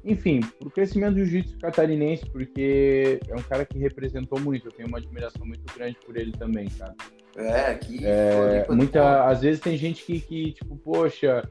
[0.04, 4.68] enfim, pro crescimento do jiu-jitsu catarinense, porque é um cara que representou muito.
[4.68, 6.96] Eu tenho uma admiração muito grande por ele também, cara.
[7.38, 8.00] É, aqui.
[8.04, 11.44] É, Floripa, muita, às vezes tem gente que, que tipo, poxa,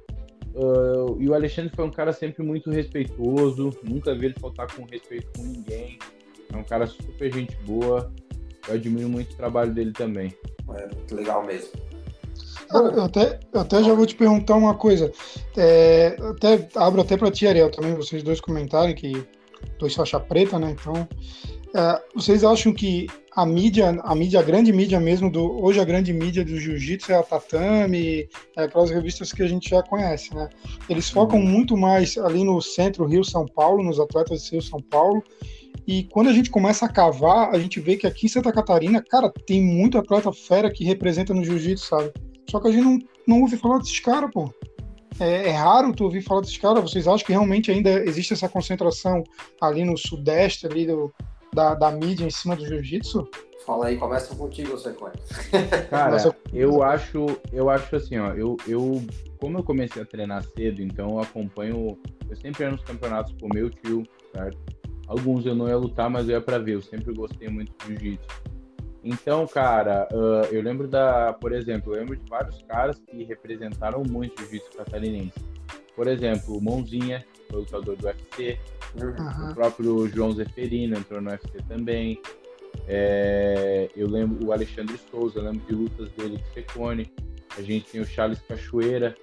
[0.57, 4.85] ah, e o Alexandre foi um cara sempre muito respeitoso, nunca vi ele faltar com
[4.85, 5.99] respeito com ninguém.
[6.53, 8.13] É um cara super gente boa.
[8.67, 10.35] Eu admiro muito o trabalho dele também.
[10.77, 11.71] É, muito legal mesmo.
[12.73, 15.11] Eu até, eu até já vou te perguntar uma coisa.
[15.57, 19.27] É, até abro até para ti, Ariel, também, vocês dois comentarem que
[19.79, 20.77] dois faixa preta, né?
[20.79, 21.09] Então,
[21.75, 25.85] é, vocês acham que a mídia, a mídia, a grande mídia mesmo, do, hoje a
[25.85, 30.35] grande mídia do jiu-jitsu é a Tatame, é aquelas revistas que a gente já conhece,
[30.35, 30.49] né?
[30.91, 34.81] Eles focam muito mais ali no centro Rio São Paulo, nos atletas de Rio São
[34.81, 35.23] Paulo.
[35.87, 39.03] E quando a gente começa a cavar, a gente vê que aqui em Santa Catarina,
[39.03, 42.13] cara, tem muito atleta fera que representa no jiu-jitsu, sabe?
[42.51, 44.53] Só que a gente não, não ouve falar desses caras, pô.
[45.21, 46.83] É, é raro tu ouvir falar desses caras.
[46.83, 49.25] Vocês acham que realmente ainda existe essa concentração
[49.61, 51.13] ali no sudeste, ali do,
[51.53, 53.27] da, da mídia em cima do jiu-jitsu?
[53.67, 55.15] Fala aí, começa contigo, Secone.
[55.91, 59.03] Cara, Mas eu- eu acho, eu acho assim, ó, eu, eu,
[59.41, 63.49] como eu comecei a treinar cedo, então eu acompanho, eu sempre ia nos campeonatos com
[63.53, 64.03] meu tio,
[64.35, 64.59] certo?
[65.09, 67.95] Alguns eu não ia lutar, mas eu ia pra ver, eu sempre gostei muito de
[67.95, 68.27] jiu-jitsu.
[69.03, 74.03] Então, cara, ah, eu lembro da, por exemplo, eu lembro de vários caras que representaram
[74.07, 75.41] muito o jiu-jitsu catarinense.
[75.97, 78.59] Por exemplo, o Mãozinha, foi lutador do UFC,
[79.03, 79.51] Aham.
[79.51, 82.21] o próprio João Zeferino entrou no UFC também.
[82.87, 87.11] É, eu lembro o Alexandre Souza, eu lembro de lutas dele com Secone.
[87.57, 89.15] A gente tem o Charles Cachoeira,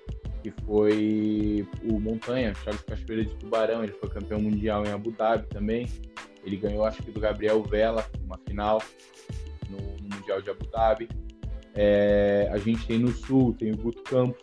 [0.46, 5.48] que foi o Montanha, Charles Cachoeira de Tubarão, ele foi campeão mundial em Abu Dhabi
[5.48, 5.88] também.
[6.44, 8.80] Ele ganhou, acho que do Gabriel Vela, uma final
[9.68, 11.10] no, no Mundial de Abu Dhabi.
[11.74, 14.40] É, a gente tem no Sul, tem o Guto Campos,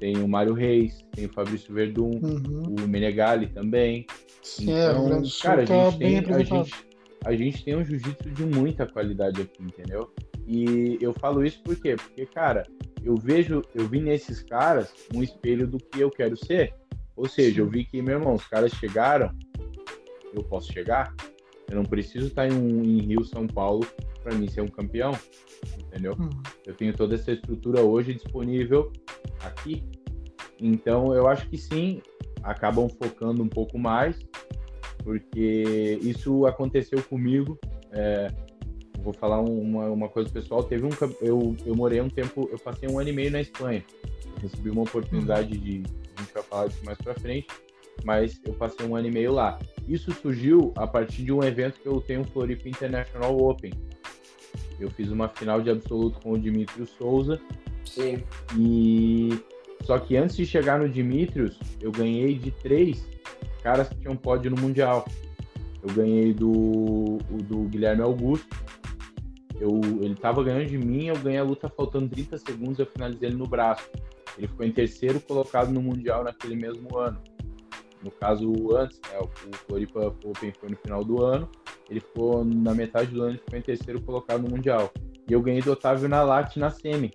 [0.00, 2.74] tem o Mário Reis, tem o Fabrício Verdun, Uhum.
[2.84, 4.04] o Menegali também.
[4.42, 6.74] Sim, é, Então, cara, a tá gente, tem, a, gente,
[7.24, 10.12] a gente tem um jiu-jitsu de muita qualidade aqui, entendeu?
[10.48, 11.94] E eu falo isso por quê?
[11.94, 12.66] Porque, cara,
[13.04, 16.74] eu vejo, eu vi nesses caras um espelho do que eu quero ser.
[17.16, 19.30] Ou seja, eu vi que, meu irmão, os caras chegaram,
[20.34, 21.14] eu posso chegar.
[21.68, 23.86] Eu não preciso estar em, um, em Rio, São Paulo,
[24.22, 25.12] para mim ser um campeão,
[25.78, 26.14] entendeu?
[26.18, 26.30] Uhum.
[26.66, 28.92] Eu tenho toda essa estrutura hoje disponível
[29.40, 29.82] aqui.
[30.60, 32.00] Então, eu acho que sim,
[32.42, 34.18] acabam focando um pouco mais,
[34.98, 37.58] porque isso aconteceu comigo.
[37.90, 38.28] É,
[39.02, 40.62] vou falar uma, uma coisa pessoal.
[40.62, 43.84] Teve um, eu, eu morei um tempo, eu passei um ano e meio na Espanha.
[44.40, 45.82] Recebi uma oportunidade de,
[46.16, 47.46] a gente vai falar disso mais pra frente,
[48.04, 49.58] mas eu passei um ano e meio lá.
[49.88, 53.72] Isso surgiu a partir de um evento que eu tenho, o Floripa International Open.
[54.80, 57.40] Eu fiz uma final de absoluto com o Dimitri Souza
[57.84, 58.22] Sim.
[58.56, 59.30] e
[59.84, 63.04] só que antes de chegar no Dimitrios, eu ganhei de três
[63.62, 65.06] caras que tinham pódio no Mundial.
[65.82, 68.46] Eu ganhei do, do Guilherme Augusto,
[69.62, 73.28] eu, ele tava ganhando de mim, eu ganhei a luta faltando 30 segundos, eu finalizei
[73.28, 73.88] ele no braço.
[74.36, 77.22] Ele ficou em terceiro colocado no Mundial naquele mesmo ano.
[78.02, 79.28] No caso, antes, né, o
[79.68, 81.48] Floripa Open foi no final do ano,
[81.88, 84.90] ele ficou na metade do ano, e ficou em terceiro colocado no Mundial.
[85.28, 87.12] E eu ganhei do Otávio na Late na semi.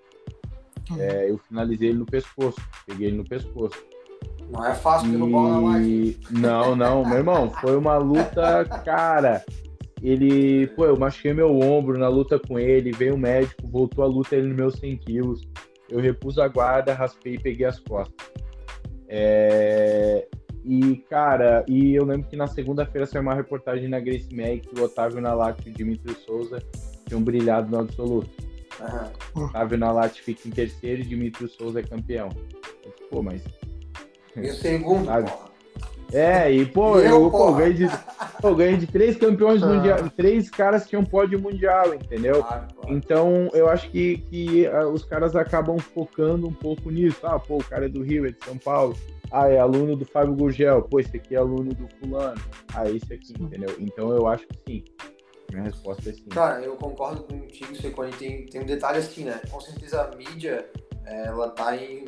[0.89, 1.01] Uhum.
[1.01, 3.77] É, eu finalizei ele no pescoço, peguei ele no pescoço.
[4.49, 5.17] Não é fácil e...
[5.17, 6.19] na Late.
[6.31, 9.43] Não, não, meu irmão, foi uma luta, cara.
[10.01, 14.07] Ele, pô, eu machuquei meu ombro na luta com ele, veio o médico, voltou a
[14.07, 15.41] luta ele nos meus 100 quilos.
[15.89, 18.31] Eu repus a guarda, raspei e peguei as costas.
[19.07, 20.27] É...
[20.63, 24.77] E, cara, e eu lembro que na segunda-feira saiu uma reportagem na Grace Mag que
[24.77, 26.61] o Otávio Nalate e o Dimitri Souza
[27.07, 28.29] tinham brilhado no absoluto.
[29.35, 29.45] Uhum.
[29.45, 32.27] Otávio Nalate fica em terceiro e Dimitri Souza é campeão.
[33.09, 33.43] Pô, mas.
[34.35, 35.09] E o segundo?
[36.13, 37.89] É, e pô, eu, eu pô, ganhei, de,
[38.41, 39.67] pô, ganhei de três campeões ah.
[39.67, 42.45] mundiais, três caras que tinham pódio mundial, entendeu?
[42.47, 47.19] Ah, então eu acho que, que uh, os caras acabam focando um pouco nisso.
[47.23, 48.95] Ah, pô, o cara é do Rio, é de São Paulo.
[49.29, 50.83] Ah, é aluno do Fábio Gurgel.
[50.83, 52.39] Pô, esse aqui é aluno do fulano.
[52.73, 53.75] Ah, esse aqui, entendeu?
[53.77, 54.83] Então eu acho que sim.
[55.51, 56.29] Minha resposta é sim.
[56.29, 58.11] Cara, eu concordo contigo, Secone.
[58.13, 59.41] Tem, tem um detalhe assim, né?
[59.51, 60.69] Com certeza a mídia,
[61.05, 62.05] ela tá em,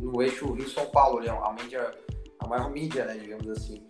[0.00, 1.30] no eixo Rio-São Paulo, né?
[1.30, 1.92] A mídia
[2.46, 3.82] a maior mídia, né, digamos assim.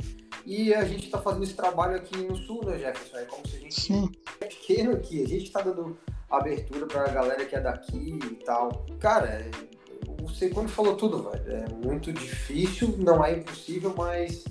[0.44, 3.16] E a gente está fazendo esse trabalho aqui no Sul, né, Jefferson?
[3.18, 4.10] É como se a gente Sim.
[4.40, 5.98] é pequeno aqui, a gente está dando
[6.30, 8.86] abertura para a galera que é daqui e tal.
[8.98, 9.50] Cara, é,
[10.22, 14.44] você quando falou tudo, velho, é muito difícil, não é impossível, mas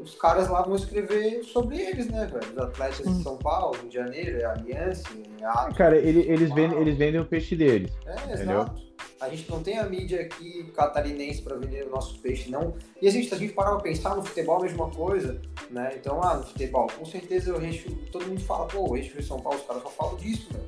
[0.00, 2.52] os caras lá vão escrever sobre eles, né, velho?
[2.52, 5.08] Os atletas de São Paulo, Rio de Janeiro, é Aliança,
[5.40, 7.92] é Atos, Cara, ele, eles, vendem, eles vendem o peixe deles.
[8.04, 8.62] É, entendeu?
[8.62, 8.85] exato.
[9.20, 12.74] A gente não tem a mídia aqui catarinense para vender o nosso peixe, não.
[13.00, 15.92] E a gente, a gente parar pra pensar no futebol, a mesma coisa, né?
[15.96, 19.24] Então, ah, no futebol, com certeza o Eixo, todo mundo fala, pô, o Eixo de
[19.24, 20.60] São Paulo, os caras só falam disso, né?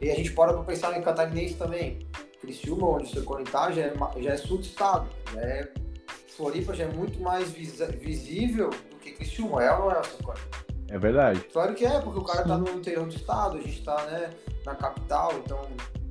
[0.00, 1.98] E a gente para pra pensar em catarinense também.
[2.40, 5.68] Criciúma, onde o seu tá, já é, já é sul do estado, né?
[6.36, 10.38] Floripa já é muito mais visível do que Criciúma, é ou não é, Secone?
[10.88, 11.40] É verdade.
[11.52, 14.30] Claro que é, porque o cara tá no interior do estado, a gente tá, né,
[14.64, 15.60] na capital, então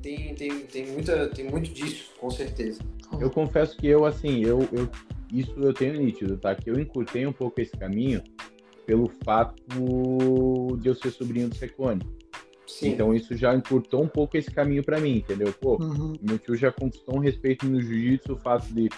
[0.05, 2.79] tem, tem, tem, muita, tem muito disso, com certeza.
[3.19, 4.87] Eu confesso que eu, assim, eu, eu,
[5.33, 6.53] isso eu tenho nítido, tá?
[6.53, 8.21] Que eu encurtei um pouco esse caminho
[8.85, 9.55] pelo fato
[10.79, 12.03] de eu ser sobrinho do Secone.
[12.67, 12.89] Sim.
[12.89, 15.51] Então isso já encurtou um pouco esse caminho para mim, entendeu?
[15.59, 16.13] Pô, uhum.
[16.21, 18.89] meu tio já conquistou um respeito no jiu-jitsu, o fato de,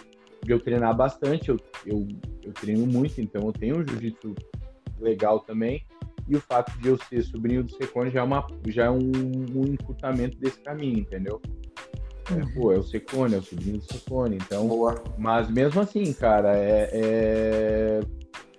[0.43, 2.05] de, eu treinar bastante, eu, eu,
[2.43, 4.35] eu treino muito, então eu tenho um jiu-jitsu
[4.99, 5.85] legal também
[6.27, 9.11] e o fato de eu ser sobrinho do Secone já é, uma, já é um,
[9.55, 11.41] um encurtamento desse caminho, entendeu?
[12.29, 12.53] É, uhum.
[12.53, 14.67] pô, é o Secone, é o sobrinho do Secone, então.
[14.67, 15.01] Boa.
[15.17, 17.99] Mas mesmo assim, cara, é, é,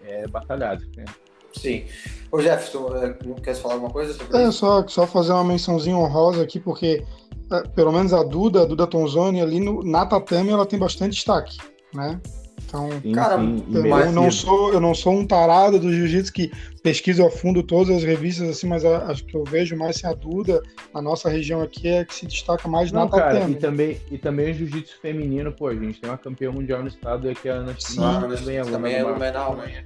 [0.02, 1.04] é batalhado, né?
[1.52, 1.84] Sim.
[2.30, 4.58] Ô Jefferson, é, quer falar alguma coisa sobre é, isso?
[4.58, 7.04] Só, só fazer uma mençãozinha honrosa aqui, porque
[7.50, 11.14] é, pelo menos a Duda, a Duda Tonzoni, ali no, na tatame, ela tem bastante
[11.14, 11.58] destaque,
[11.92, 12.20] né?
[12.68, 13.64] Então, sim, cara, sim.
[13.72, 16.52] eu não sou eu não sou um tarado do jiu-jitsu que
[16.82, 20.12] pesquiso a fundo todas as revistas assim, mas acho que eu vejo mais assim, a
[20.12, 23.98] Duda na nossa região aqui é que se destaca mais não, na cara, e também
[24.10, 27.48] e também o jiu-jitsu feminino, pô, a gente tem uma campeã mundial no estado que
[27.48, 29.84] é a Ana China, também, também é Blumenau, né?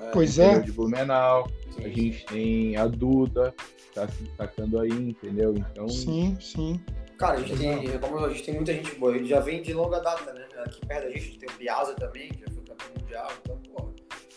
[0.00, 0.58] É, pois é.
[0.58, 1.48] De Blumenau.
[1.70, 1.84] Sim.
[1.84, 3.54] A gente tem a Duda
[3.94, 5.54] tá se destacando aí, entendeu?
[5.56, 6.80] Então Sim, sim.
[7.24, 9.72] Cara, a gente, tem, como a gente tem muita gente boa, ele já vem de
[9.72, 10.44] longa data, né?
[10.58, 13.88] Aqui perto da gente tem o Piazza também, que já foi campeão mundial, então, pô,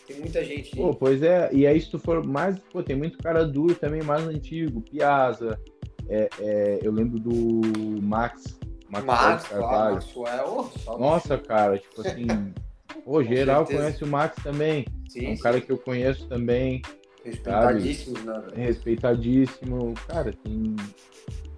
[0.07, 0.73] tem muita gente.
[0.73, 4.01] Pô, pois é, e aí se tu for mais, pô, tem muito cara duro também,
[4.01, 5.59] mais antigo, Piazza,
[6.07, 8.57] é, é, eu lembro do Max,
[8.89, 9.95] Max, Max Carvalho.
[9.95, 12.25] Maxwell, Nossa, cara, tipo assim,
[13.03, 13.83] pô, geral certeza.
[13.83, 15.43] conhece o Max também, sim, é um sim.
[15.43, 16.81] cara que eu conheço também.
[17.31, 18.43] Respeitadíssimo, né?
[18.55, 20.75] Respeitadíssimo, cara, tem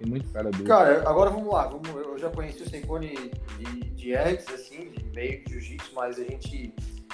[0.00, 0.64] tem muito cara duro.
[0.64, 1.66] Cara, agora vamos lá.
[1.66, 6.18] Vamos, eu já conheci o Seikone de, de antes, assim, de meio de jiu-jitsu, mas
[6.18, 6.72] a gente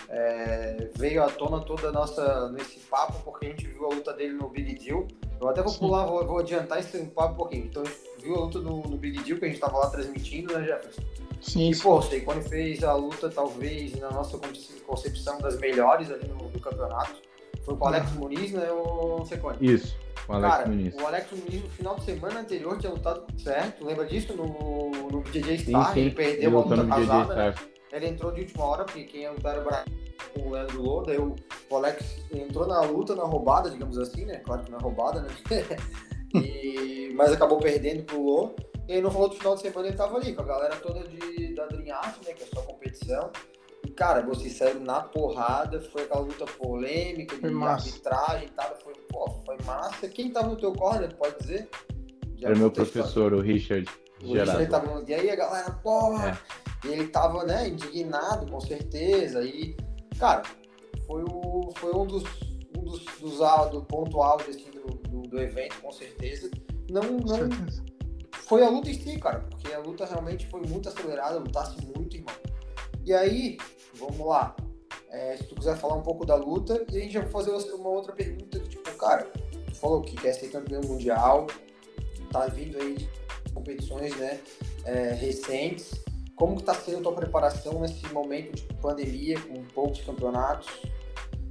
[0.09, 4.35] é, veio à tona toda nossa nesse papo porque a gente viu a luta dele
[4.35, 5.07] no Big Deal.
[5.41, 7.65] Eu até vou pular, vou, vou, adiantar esse papo um pouquinho.
[7.67, 9.91] Então, a gente viu a luta no, no Big Deal, que a gente estava lá
[9.91, 11.03] transmitindo, né, Jefferson?
[11.41, 11.71] Sim.
[11.71, 14.39] E, pô, o Seikone fez a luta, talvez, na nossa
[14.87, 17.26] concepção, das melhores ali no, no campeonato.
[17.67, 19.59] Foi com o Alex Muniz, né, o Secone?
[19.61, 19.97] Isso.
[20.29, 20.95] O Alex Cara, Muniz.
[20.95, 23.85] o Alex Muniz no final de semana anterior tinha lutado certo.
[23.85, 25.89] Lembra disso no, no BJJ Star?
[25.89, 26.01] Sim, sim.
[26.01, 27.55] Ele perdeu uma luta casada, né?
[27.93, 31.03] Ele entrou de última hora, porque quem ia lutar era o Brasil com o Leandro.
[31.07, 31.35] Daí o,
[31.75, 34.37] Alex entrou na luta, na roubada, digamos assim, né?
[34.45, 35.29] Claro que é roubada, né?
[36.35, 38.55] e, mas acabou perdendo pro Lô.
[38.89, 41.67] E aí no final de semana ele tava ali, com a galera toda de, da
[41.67, 42.33] Dream Art, né?
[42.33, 43.31] Que é só competição.
[43.97, 49.31] Cara, vocês saíram na porrada, foi aquela luta polêmica de arbitragem e tal, foi, pô,
[49.47, 50.07] foi massa.
[50.09, 51.69] Quem tava no teu corner, pode dizer?
[52.37, 53.89] Já Era meu professor, o Richard.
[54.23, 56.39] O Richard tava no- E aí a galera, porra!
[56.85, 56.87] É.
[56.87, 59.43] E ele tava, né, indignado, com certeza.
[59.43, 59.75] E,
[60.19, 60.43] cara,
[61.07, 62.23] foi, o, foi um dos,
[62.77, 63.39] um dos, dos
[63.71, 66.51] do ponto alto assim, do, do, do evento, com certeza.
[66.91, 67.83] Não, Com não certeza.
[68.33, 72.15] foi a luta em si, cara, porque a luta realmente foi muito acelerada, lutasse muito,
[72.15, 72.35] irmão.
[73.05, 73.57] E aí,
[73.99, 74.57] vamos lá.
[75.11, 77.89] É, se tu quiser falar um pouco da luta, e a gente vai fazer uma
[77.89, 79.25] outra pergunta, tipo, cara,
[79.67, 81.47] tu falou que quer ser campeão mundial,
[82.31, 84.41] tá vindo aí de competições, né,
[84.85, 86.05] é, recentes.
[86.35, 90.69] Como que tá sendo a tua preparação nesse momento de pandemia, com poucos campeonatos?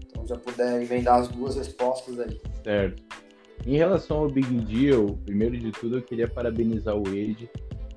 [0.06, 2.40] Então já puder emendar as duas respostas aí.
[2.64, 3.04] Certo.
[3.66, 7.50] Em relação ao Big Deal, primeiro de tudo eu queria parabenizar o Wade,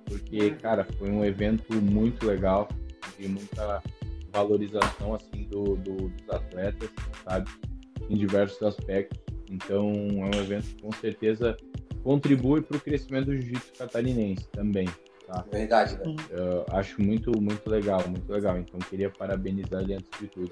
[0.07, 2.69] porque, cara, foi um evento muito legal,
[3.19, 3.83] de muita
[4.33, 6.91] valorização, assim, do, do- dos atletas,
[7.25, 7.51] sabe?
[8.09, 9.19] Em diversos aspectos.
[9.51, 11.57] Então, é um evento que com certeza
[12.03, 14.89] contribui para o crescimento do jiu-jitsu catarinense também.
[15.53, 16.17] Verdade, né?
[16.31, 18.57] Eu acho muito, muito legal, muito legal.
[18.59, 20.51] Então, queria parabenizar ele antes de tudo.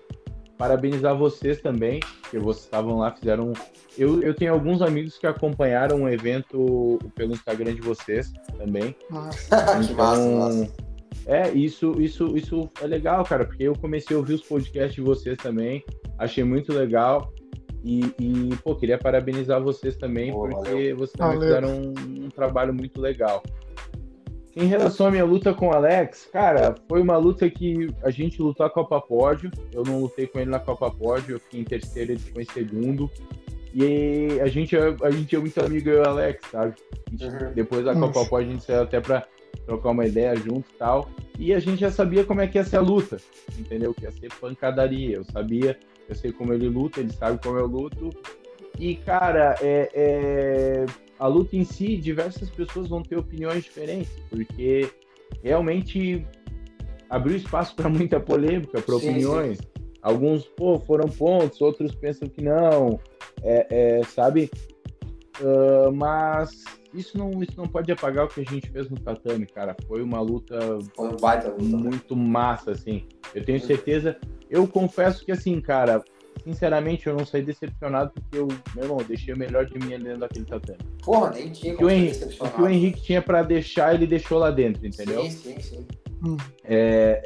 [0.58, 3.52] Parabenizar vocês também, porque vocês estavam lá, fizeram.
[3.96, 8.96] Eu, eu tenho alguns amigos que acompanharam o evento pelo Instagram de vocês também.
[9.10, 9.48] Mas,
[9.86, 10.72] que massa, massa.
[11.26, 15.00] É, isso, isso, isso é legal, cara, porque eu comecei a ouvir os podcasts de
[15.00, 15.84] vocês também,
[16.18, 17.32] achei muito legal.
[17.84, 20.96] E, e, pô, queria parabenizar vocês também, Pô, porque valeu.
[20.96, 21.48] vocês também Valeu.
[21.54, 23.42] fizeram um, um trabalho muito legal.
[24.56, 28.40] Em relação à minha luta com o Alex, cara, foi uma luta que a gente
[28.40, 29.50] lutou a Copa Pódio.
[29.72, 32.46] Eu não lutei com ele na Copa Pódio, eu fiquei em terceiro, ele ficou em
[32.46, 33.10] segundo.
[33.74, 36.74] E a gente, é- a gente é muito amigo, eu e o Alex, sabe?
[37.06, 37.52] A gente- Uhum.
[37.54, 37.94] Depois da.
[37.94, 39.26] Copa Pódio, a gente saiu até pra
[39.66, 41.11] trocar uma ideia junto e tal.
[41.38, 43.18] E a gente já sabia como é que ia ser a luta,
[43.59, 43.92] entendeu?
[43.92, 45.16] Que ia ser pancadaria.
[45.16, 48.11] Eu sabia, eu sei como ele luta, ele sabe como eu luto.
[48.79, 50.87] E, cara, é, é,
[51.18, 54.88] a luta em si, diversas pessoas vão ter opiniões diferentes, porque
[55.42, 56.24] realmente
[57.11, 59.59] abriu espaço para muita polêmica, para Sim, opiniões.
[60.02, 63.00] Alguns, pô, foram pontos, outros pensam que não,
[63.42, 64.50] é, é, sabe?
[65.42, 66.64] Ah, mas
[66.96, 69.76] isso não, isso não pode apagar o que a gente fez no tatame, cara.
[69.87, 70.59] Foi uma luta
[70.94, 71.62] Foi um baita luta.
[71.62, 71.76] né?
[71.76, 73.04] muito massa, assim.
[73.35, 74.16] Eu tenho certeza.
[74.48, 76.02] Eu confesso que, assim, cara,
[76.42, 80.04] sinceramente, eu não saí decepcionado porque eu, meu irmão, deixei o melhor de mim ali
[80.04, 80.78] dentro daquele tatame.
[81.02, 84.06] Porra, nem tinha O que o, Henrique, o que o Henrique tinha pra deixar, ele
[84.06, 85.22] deixou lá dentro, entendeu?
[85.22, 85.87] Sim, sim, sim.
[86.24, 87.20] Hum, É,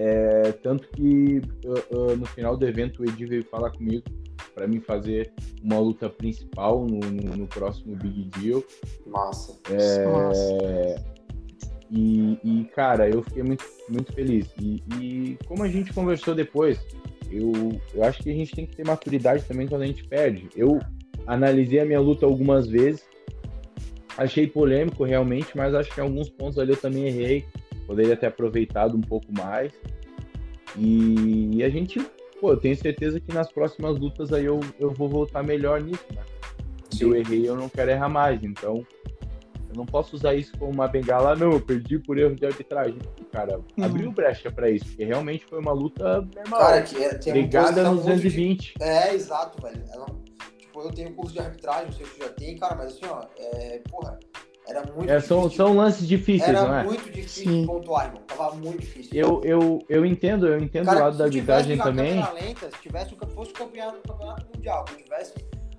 [0.46, 4.05] é, tanto que uh, uh, no final do evento o Edi veio falar comigo
[4.55, 8.62] pra mim fazer uma luta principal no, no- no próximo Big Deal.
[9.07, 9.53] Massa.
[9.72, 10.59] massa.
[10.64, 10.96] É,
[11.90, 14.46] e, e, cara, eu fiquei muito, muito feliz.
[14.61, 16.79] E, e como a gente conversou depois,
[17.31, 17.53] eu,
[17.94, 20.48] eu acho que a gente tem que ter maturidade também quando a gente perde.
[20.55, 20.79] Eu
[21.26, 23.05] analisei a minha luta algumas vezes,
[24.16, 27.44] achei polêmico realmente, mas acho que em alguns pontos ali eu também errei.
[27.90, 29.72] Poderia ter aproveitado um pouco mais.
[30.76, 31.98] E, e a gente,
[32.40, 36.05] pô, eu tenho certeza que nas próximas lutas aí eu, eu vou voltar melhor nisso,
[36.14, 36.22] né?
[36.88, 38.44] Se eu errei, eu não quero errar mais.
[38.44, 38.87] Então,
[39.68, 43.00] eu não posso usar isso como uma bengala, não, eu perdi por erro de arbitragem.
[43.33, 43.85] Cara, Uhum.
[43.85, 46.61] abriu brecha pra isso, porque realmente foi uma luta normal.
[46.61, 48.74] Cara, que é, tem uma Ligada posição nos muito 220.
[48.81, 49.83] É, exato, velho.
[49.92, 50.07] Ela,
[50.61, 53.07] tipo, eu tenho curso de arbitragem, não sei se tu já tem, cara, mas assim,
[53.07, 54.16] ó, é, porra,
[54.68, 55.66] era muito É, são, difícil.
[55.66, 56.85] são lances difíceis, era não é?
[56.85, 57.66] muito difícil Sim.
[57.66, 58.23] pontuar, irmão.
[58.27, 59.11] Tava muito difícil.
[59.12, 62.14] Eu, eu, eu entendo, eu entendo Cara, o lado da arbitragem também.
[62.35, 65.35] lenta, se tivesse, um- fosse o campeonato, o campeonato mundial, se eu tivesse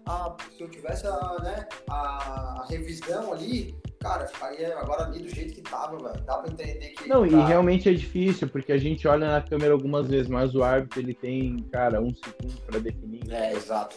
[0.06, 5.54] a, se eu tivesse a, né, a, revisão ali, cara, ficaria agora ali do jeito
[5.54, 6.26] que tava, velho.
[6.26, 7.08] Dá pra entender que.
[7.08, 10.64] Não, e realmente é difícil, porque a gente olha na câmera algumas vezes, mas o
[10.64, 13.32] árbitro ele tem, cara, um segundo pra definir.
[13.32, 13.96] É, exato.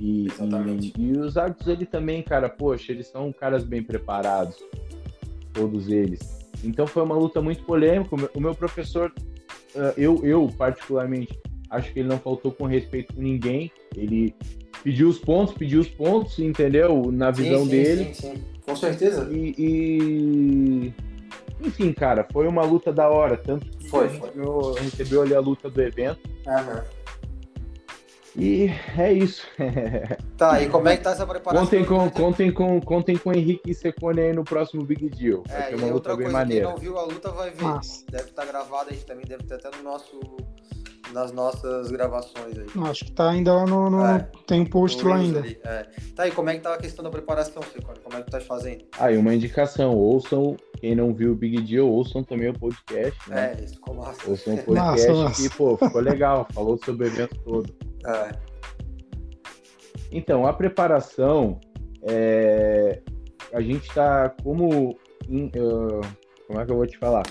[0.00, 0.92] E, Exatamente.
[0.98, 4.56] e, e os árbitros ele também, cara, poxa, eles são caras bem preparados,
[5.52, 6.20] todos eles.
[6.64, 8.14] Então foi uma luta muito polêmica.
[8.34, 9.12] O meu, professor,
[9.76, 11.38] ah, eu, eu particularmente,
[11.70, 13.70] acho que ele não faltou com respeito com ninguém.
[13.96, 14.34] Ele
[14.82, 17.10] pediu os pontos, pediu os pontos, entendeu?
[17.12, 18.14] Na visão sim, sim, dele.
[18.14, 18.44] Sim, sim.
[18.66, 19.28] Com certeza.
[19.30, 20.94] E, e-
[21.60, 23.36] Enfim, cara, foi uma luta da hora.
[23.36, 24.30] Tanto que Foi, foi.
[24.30, 26.20] ganhou- recebeu ali a luta do evento.
[26.46, 26.82] Aham.
[28.36, 28.68] E
[28.98, 29.46] é isso.
[30.36, 31.64] Tá, e como é que tá essa preparação?
[31.64, 35.44] Contem com, contem com, contem com o Henrique e Secone aí no próximo Big Deal.
[35.46, 36.68] Vai É, e uma luta outra bem coisa, quem maneira.
[36.70, 37.62] não viu a luta vai ver.
[37.62, 38.04] Massa.
[38.10, 40.18] Deve estar gravado aí também, deve ter até no nosso,
[41.14, 42.66] nas nossas gravações aí.
[42.90, 43.88] Acho que tá ainda lá no.
[43.88, 44.28] no- É.
[44.46, 45.38] Tem um post lá ainda.
[45.38, 45.86] ali, é.
[46.14, 47.98] Tá, e como é que tá a questão da preparação, Secone?
[48.02, 48.84] Como é que tu tá fazendo?
[48.98, 53.18] Ah, e uma indicação, ouçam, quem não viu o Big Deal, ouçam também o podcast,
[53.30, 53.54] né?
[53.58, 54.28] É, isso ficou massa.
[54.28, 55.48] Ouçam o podcast Massa, massa.
[55.48, 57.74] que, pô, ficou legal, falou sobre o evento todo.
[58.06, 58.32] É.
[60.12, 61.58] Então, a preparação
[62.02, 63.00] é,
[63.52, 64.98] a gente tá como.
[65.28, 66.00] Em, uh,
[66.46, 67.22] como é que eu vou te falar?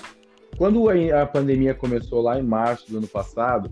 [0.58, 3.72] Quando a pandemia começou lá em março do ano passado,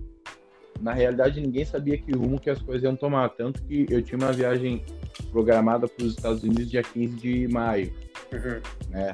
[0.79, 3.29] na realidade ninguém sabia que rumo que as coisas iam tomar.
[3.29, 4.84] Tanto que eu tinha uma viagem
[5.32, 7.93] programada para os Estados Unidos dia 15 de maio.
[8.34, 8.61] Uhum.
[8.89, 9.13] Né?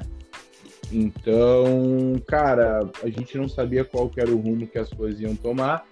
[0.90, 5.86] Então, cara, a gente não sabia qual era o rumo que as coisas iam tomar.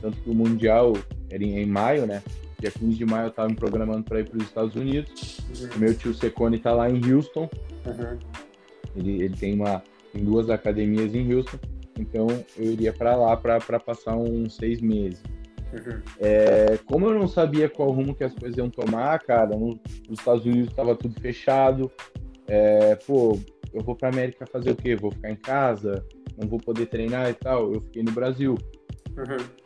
[0.00, 0.92] Tanto que o Mundial
[1.30, 2.22] era em, maio, né?
[2.58, 5.38] Dia 15 de maio eu estava me programando para ir para os Estados Unidos.
[5.58, 5.78] Uhum.
[5.78, 7.48] Meu tio Secone está lá em Houston.
[7.86, 8.18] Uhum.
[8.94, 9.82] Ele, ele tem uma
[10.14, 11.58] tem duas academias em Houston.
[11.98, 15.22] Então eu iria para lá para passar uns seis meses.
[15.72, 16.00] Uhum.
[16.20, 20.46] É, como eu não sabia qual rumo que as coisas iam tomar, cara, nos Estados
[20.46, 21.90] Unidos estava tudo fechado.
[22.46, 23.38] É, pô,
[23.72, 24.94] eu vou para América fazer o quê?
[24.94, 26.06] Vou ficar em casa?
[26.38, 27.72] Não vou poder treinar e tal?
[27.72, 28.56] Eu fiquei no Brasil.
[29.16, 29.64] Uhum.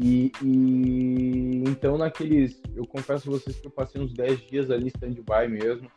[0.00, 4.88] E, e, então naqueles, eu confesso a vocês que eu passei uns 10 dias ali
[4.88, 5.88] stand-by mesmo.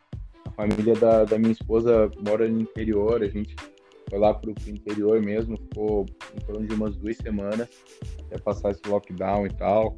[0.61, 3.55] A família da, da minha esposa mora no interior, a gente
[4.07, 6.05] foi lá pro, pro interior mesmo, ficou
[6.35, 7.67] em torno de umas duas semanas
[8.27, 9.97] até passar esse lockdown e tal,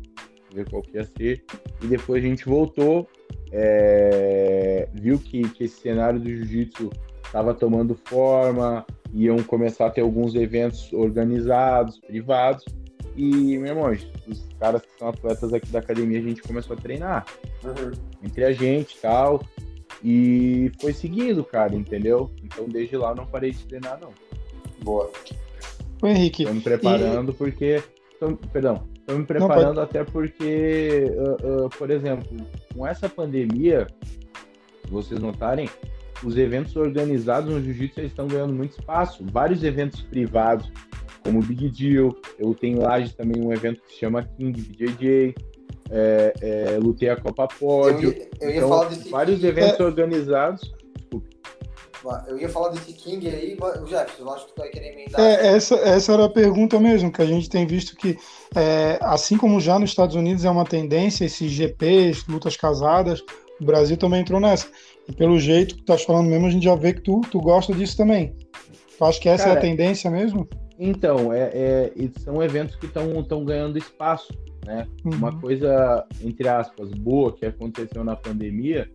[0.53, 1.43] ver qual que ia ser.
[1.81, 3.09] E depois a gente voltou,
[3.51, 6.89] é, viu que, que esse cenário do jiu-jitsu
[7.25, 12.63] estava tomando forma, iam começar a ter alguns eventos organizados, privados.
[13.17, 13.91] E, meu irmão,
[14.27, 17.25] os caras que são atletas aqui da academia, a gente começou a treinar.
[17.65, 17.91] Uhum.
[18.23, 19.41] Entre a gente e tal.
[20.03, 22.29] E foi seguindo, cara, entendeu?
[22.43, 24.11] Então, desde lá, eu não parei de treinar, não.
[24.83, 25.09] Boa.
[26.01, 26.43] Ô, Henrique.
[26.43, 27.35] Tô me preparando e...
[27.35, 27.81] porque...
[28.19, 28.87] Tô, perdão.
[29.05, 32.37] Tô me preparando não, até porque, uh, uh, por exemplo,
[32.73, 33.87] com essa pandemia,
[34.85, 35.69] se vocês notarem,
[36.23, 39.25] os eventos organizados no jiu-jitsu estão ganhando muito espaço.
[39.31, 40.71] Vários eventos privados,
[41.23, 42.15] como o Big Deal.
[42.39, 45.35] Eu tenho lá também um evento que se chama King BJJ.
[45.95, 48.09] É, é, lutei a Copa Pódio.
[48.09, 49.83] Eu ia, eu ia então, falar desse vários King, eventos é...
[49.83, 50.73] organizados.
[50.97, 51.29] Desculpe.
[52.27, 53.55] Eu ia falar desse King aí,
[53.87, 55.21] Jefferson, eu acho que tu vai querer emendar.
[55.21, 58.17] É, essa, essa era a pergunta mesmo, que a gente tem visto que,
[58.55, 63.23] é, assim como já nos Estados Unidos é uma tendência, esses GPs, lutas casadas,
[63.61, 64.67] o Brasil também entrou nessa.
[65.07, 67.39] E pelo jeito que tu tá falando mesmo, a gente já vê que tu, tu
[67.39, 68.35] gosta disso também.
[68.97, 70.47] Tu acha que essa Cara, é a tendência mesmo?
[70.79, 74.33] Então, é, é, são eventos que estão ganhando espaço,
[74.65, 74.87] né?
[75.03, 75.11] Uhum.
[75.11, 78.89] Uma coisa, entre aspas, boa que aconteceu na pandemia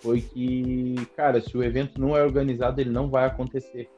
[0.00, 3.88] foi que, cara, se o evento não é organizado, ele não vai acontecer.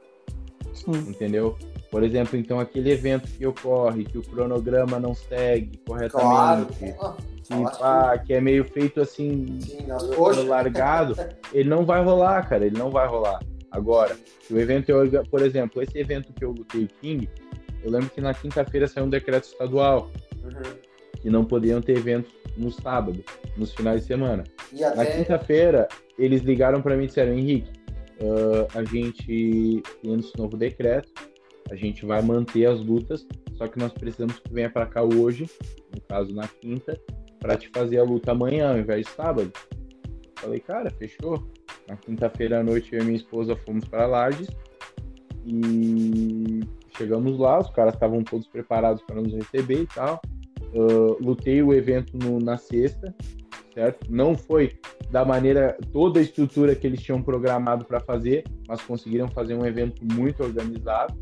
[0.72, 0.92] Sim.
[1.08, 1.56] Entendeu?
[1.90, 6.66] Por exemplo, então aquele evento que ocorre, que o cronograma não segue corretamente, claro.
[6.66, 9.86] que, pá, que é meio feito assim, Sim,
[10.48, 11.14] largado,
[11.52, 13.40] ele não vai rolar, cara, ele não vai rolar.
[13.70, 17.28] Agora, se o evento é, por exemplo, esse evento que eu lutei o King,
[17.82, 20.10] eu lembro que na quinta-feira saiu um decreto estadual
[20.42, 20.50] uhum.
[21.24, 23.24] Que não podiam ter eventos no sábado,
[23.56, 24.44] nos finais de semana.
[24.74, 24.94] Até...
[24.94, 27.70] Na quinta-feira, eles ligaram para mim e disseram, Henrique,
[28.20, 31.10] uh, a gente tem esse novo decreto,
[31.70, 35.48] a gente vai manter as lutas, só que nós precisamos que venha para cá hoje,
[35.94, 37.00] no caso na quinta,
[37.40, 39.50] para te fazer a luta amanhã ao invés de sábado.
[40.36, 41.42] Falei, cara, fechou.
[41.88, 44.48] Na quinta-feira à noite eu e minha esposa fomos para Lages
[45.46, 46.60] e
[46.98, 50.20] chegamos lá, os caras estavam todos preparados para nos receber e tal.
[50.74, 53.14] Uh, lutei o evento no, na sexta,
[53.72, 54.10] certo?
[54.10, 54.72] Não foi
[55.10, 59.64] da maneira, toda a estrutura que eles tinham programado para fazer, mas conseguiram fazer um
[59.64, 61.14] evento muito organizado.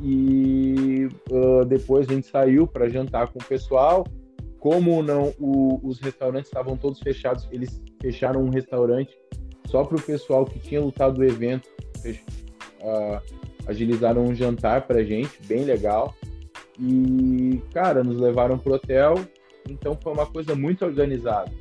[0.00, 4.06] E uh, depois a gente saiu para jantar com o pessoal.
[4.60, 9.16] Como não, o, os restaurantes estavam todos fechados, eles fecharam um restaurante
[9.66, 11.68] só para o pessoal que tinha lutado o evento.
[12.80, 13.20] Uh,
[13.66, 16.14] agilizaram um jantar para gente, bem legal.
[16.78, 19.14] E, cara, nos levaram pro hotel.
[19.68, 21.52] Então foi uma coisa muito organizada,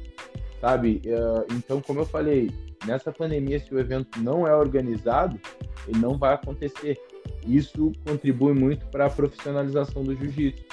[0.61, 1.01] sabe?
[1.05, 2.49] Uh, então, como eu falei,
[2.85, 5.39] nessa pandemia, se o evento não é organizado,
[5.87, 6.97] ele não vai acontecer.
[7.45, 10.63] Isso contribui muito para a profissionalização do jiu-jitsu.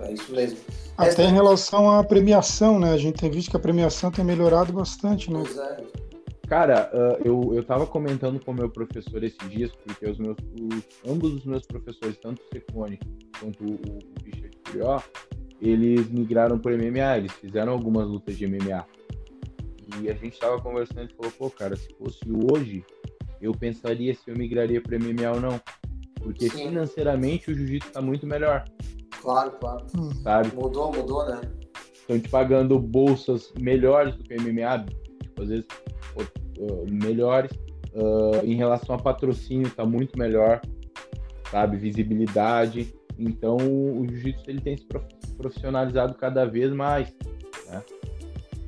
[0.00, 0.58] É isso mesmo.
[0.96, 2.92] Até em relação à premiação, né?
[2.92, 5.42] A gente tem visto que a premiação tem melhorado bastante, né?
[5.44, 6.03] Pois é.
[6.46, 10.36] Cara, uh, eu, eu tava comentando com o meu professor esses dias, porque os meus,
[10.60, 12.98] os, ambos os meus professores, tanto o Secone
[13.40, 15.02] quanto o, o Richard Curió,
[15.60, 18.84] eles migraram para MMA, eles fizeram algumas lutas de MMA.
[20.00, 22.20] E a gente tava conversando e falou, pô, cara, se fosse
[22.52, 22.84] hoje,
[23.40, 25.60] eu pensaria se eu migraria para MMA ou não.
[26.20, 26.68] Porque Sim.
[26.68, 28.64] financeiramente o jiu-jitsu tá muito melhor.
[29.20, 29.86] Claro, claro.
[30.22, 30.54] Sabe?
[30.54, 31.40] Mudou, mudou, né?
[31.92, 34.84] Estão te pagando bolsas melhores do que o MMA.
[35.22, 35.66] Tipo, às vezes
[36.22, 37.50] uh, melhores.
[37.92, 40.60] Uh, em relação a patrocínio, está muito melhor,
[41.50, 41.76] sabe?
[41.76, 42.92] Visibilidade.
[43.16, 44.84] Então, o jiu-jitsu ele tem se
[45.36, 47.14] profissionalizado cada vez mais.
[47.68, 47.82] Né?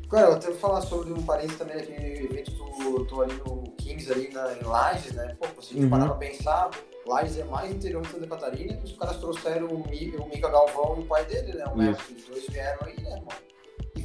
[0.09, 4.12] Cara, eu até vou falar sobre um parênteses também aquele evento do ali no Kings,
[4.12, 5.36] ali na, em Lages, né?
[5.40, 5.90] Pô, se a gente Uhum.
[5.90, 6.70] parar pra pensar,
[7.05, 10.97] Lages é mais interior de Santa Catarina, os caras trouxeram o, Mi, o Mica Galvão
[10.99, 11.64] e o pai dele, né?
[11.66, 13.26] O Messi, os dois vieram aí, né, mano?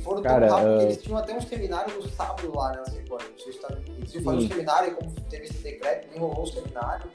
[0.03, 2.83] Foram Cara, tão rápido que ah, eles tinham até um seminário no sábado lá, né?
[2.87, 6.19] Assim, pô, vocês tá, eles iam fazer um seminário, e como teve esse decreto, nem
[6.19, 7.09] rolou o seminário.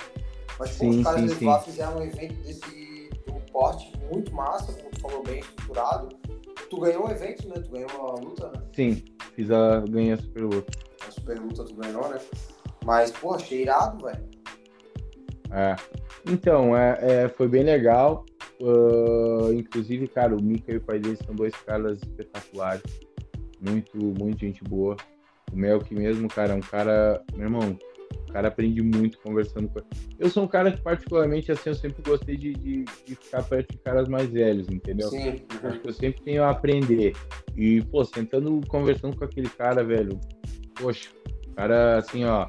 [0.58, 4.32] Mas, pô, Sim, os caras sim, lá fizeram um evento desse, de um porte muito
[4.32, 6.08] massa, como tu falou, bem estruturado.
[6.70, 7.54] Tu ganhou o evento, né?
[7.56, 8.62] Tu ganhou a luta, né?
[8.74, 9.80] Sim, fiz a.
[9.80, 10.78] ganhei a super luta.
[11.06, 12.18] A super luta tu ganhou, né?
[12.84, 14.24] Mas, pô, achei irado, velho.
[15.50, 15.76] É.
[16.28, 18.24] Então, é, é, foi bem legal.
[18.62, 22.82] Ah, inclusive, cara, o Mika e o pai dele são dois caras espetaculares.
[23.60, 24.96] Muito, muito gente boa.
[25.52, 27.22] O Melk mesmo, cara, é um cara.
[27.34, 27.78] Meu irmão,
[28.28, 29.80] o cara aprende muito conversando com
[30.18, 33.72] Eu sou um cara que, particularmente, assim, eu sempre gostei de, de, de ficar perto
[33.72, 35.08] de caras mais velhos, entendeu?
[35.08, 35.42] Sim.
[35.62, 37.14] Acho que eu sempre tenho a aprender.
[37.56, 40.20] E, pô, sentando, conversando com aquele cara, velho,
[40.74, 41.08] poxa,
[41.54, 42.48] cara, assim, ó,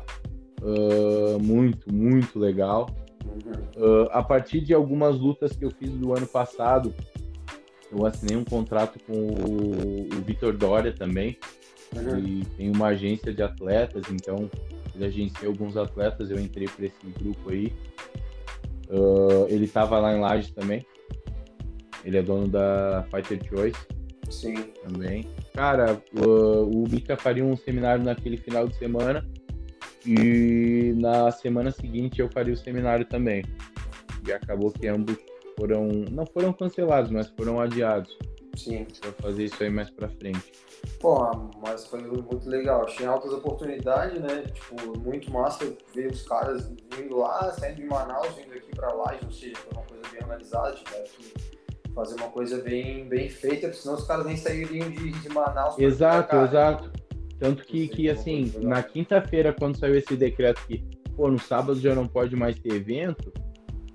[0.61, 2.87] ah, muito, muito legal.
[3.77, 6.93] Ah, a partir de algumas lutas que eu fiz do ano passado,
[7.91, 11.37] eu assinei um contrato com o, o Vitor Dória também,
[11.95, 12.19] Uhum.
[12.19, 14.51] e tem uma agência de atletas, então
[14.93, 17.71] ele agencia alguns atletas, eu entrei para esse grupo aí.
[18.89, 20.85] Ah, ele estava lá em Lages também.
[22.03, 23.79] Ele é dono da Fighter Choice
[24.29, 24.55] Sim.
[24.83, 25.27] também.
[25.53, 29.25] Cara, o, o Mika faria um seminário naquele final de semana
[30.05, 33.43] e na semana seguinte eu faria o seminário também.
[34.27, 35.17] E acabou que ambos
[35.57, 38.17] foram, não foram cancelados, mas foram adiados
[38.55, 38.85] Sim.
[39.01, 40.51] para fazer isso aí mais para frente.
[40.99, 41.31] Pô,
[41.65, 42.85] mas foi muito legal.
[42.85, 44.43] Tinha altas oportunidades, né?
[44.53, 49.19] Tipo, muito massa ver os caras vindo lá, saindo de Manaus, vindo aqui pra Laje,
[49.25, 51.33] ou seja, foi uma coisa bem organizada, tiveram que
[51.93, 55.75] fazer uma coisa bem, bem feita, porque senão os caras nem sairiam de, de Manaus.
[55.75, 56.43] pra Exato, cá.
[56.43, 56.91] exato.
[57.39, 60.83] Tanto que, que assim, na quinta-feira, quando saiu esse decreto que,
[61.15, 63.31] pô, no sábado já não pode mais ter evento,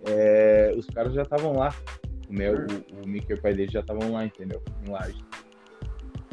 [0.07, 1.75] é, os caras já estavam lá.
[2.29, 4.63] O, Mel, o, o Mickey e o pai dele já estavam lá, entendeu?
[4.87, 5.19] Em Laje.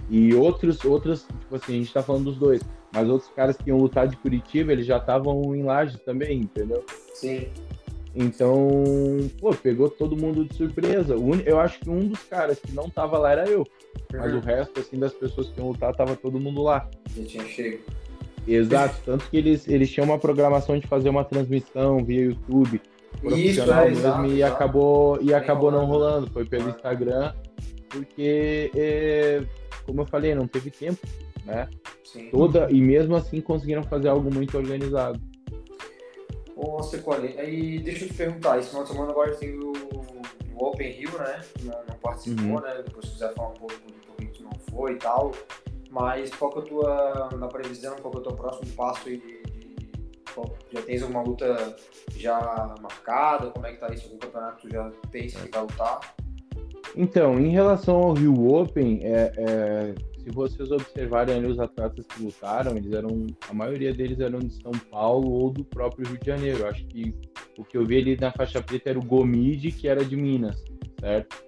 [0.10, 2.62] E outros, outros, tipo assim, a gente tá falando dos dois,
[2.93, 6.84] mas outros caras que iam lutar de Curitiba, eles já estavam em Laje também, entendeu?
[7.14, 7.47] Sim.
[8.16, 8.84] Então,
[9.39, 11.16] pô, pegou todo mundo de surpresa.
[11.45, 13.66] Eu acho que um dos caras que não tava lá era eu.
[14.14, 14.41] Mas o Uhum.
[14.41, 16.89] resto, assim, das pessoas que iam lutar, tava todo mundo lá.
[17.16, 17.80] Já tinha chego.
[18.47, 22.82] Exato, tanto que eles, eles tinham uma programação de fazer uma transmissão via YouTube
[23.14, 26.28] Isso, profissional é, mesmo e acabou, e acabou não rolando.
[26.32, 26.70] Foi pelo.
[26.70, 27.34] Instagram,
[27.89, 29.43] porque, é,
[29.86, 30.97] como eu falei, não teve tempo,
[31.45, 31.68] né?
[32.04, 32.30] Sim.
[32.32, 35.20] Toda, e mesmo assim conseguiram fazer algo muito organizado.
[36.56, 39.72] Ô, Secone, aí deixa eu te perguntar, esse final de semana agora tem o,
[40.56, 41.41] o Open Rio, né?
[41.64, 42.60] Não, não participou, Uhum.
[42.62, 42.82] né?
[42.86, 43.74] Depois se quiser falar um pouco
[44.72, 45.32] foi e tal.
[45.91, 49.07] Mas qual que é a tua, na previsão, qual que é o teu próximo passo
[49.09, 49.89] aí de, de-
[50.72, 51.76] já tens alguma luta
[52.15, 53.49] já marcada?
[53.49, 54.05] Como é que tá isso?
[54.05, 55.99] Algum campeonato já pensa que vai lutar?
[56.95, 62.24] Então, em relação ao Rio Open, é, é, se vocês observarem ali os atletas que
[62.24, 66.26] lutaram, eles eram, a maioria deles eram de São Paulo ou do próprio Rio de
[66.26, 66.67] Janeiro.
[66.67, 67.13] Acho que
[67.57, 70.63] o que eu vi ali na faixa preta era o Gomide, que era de Minas,
[70.99, 71.43] certo?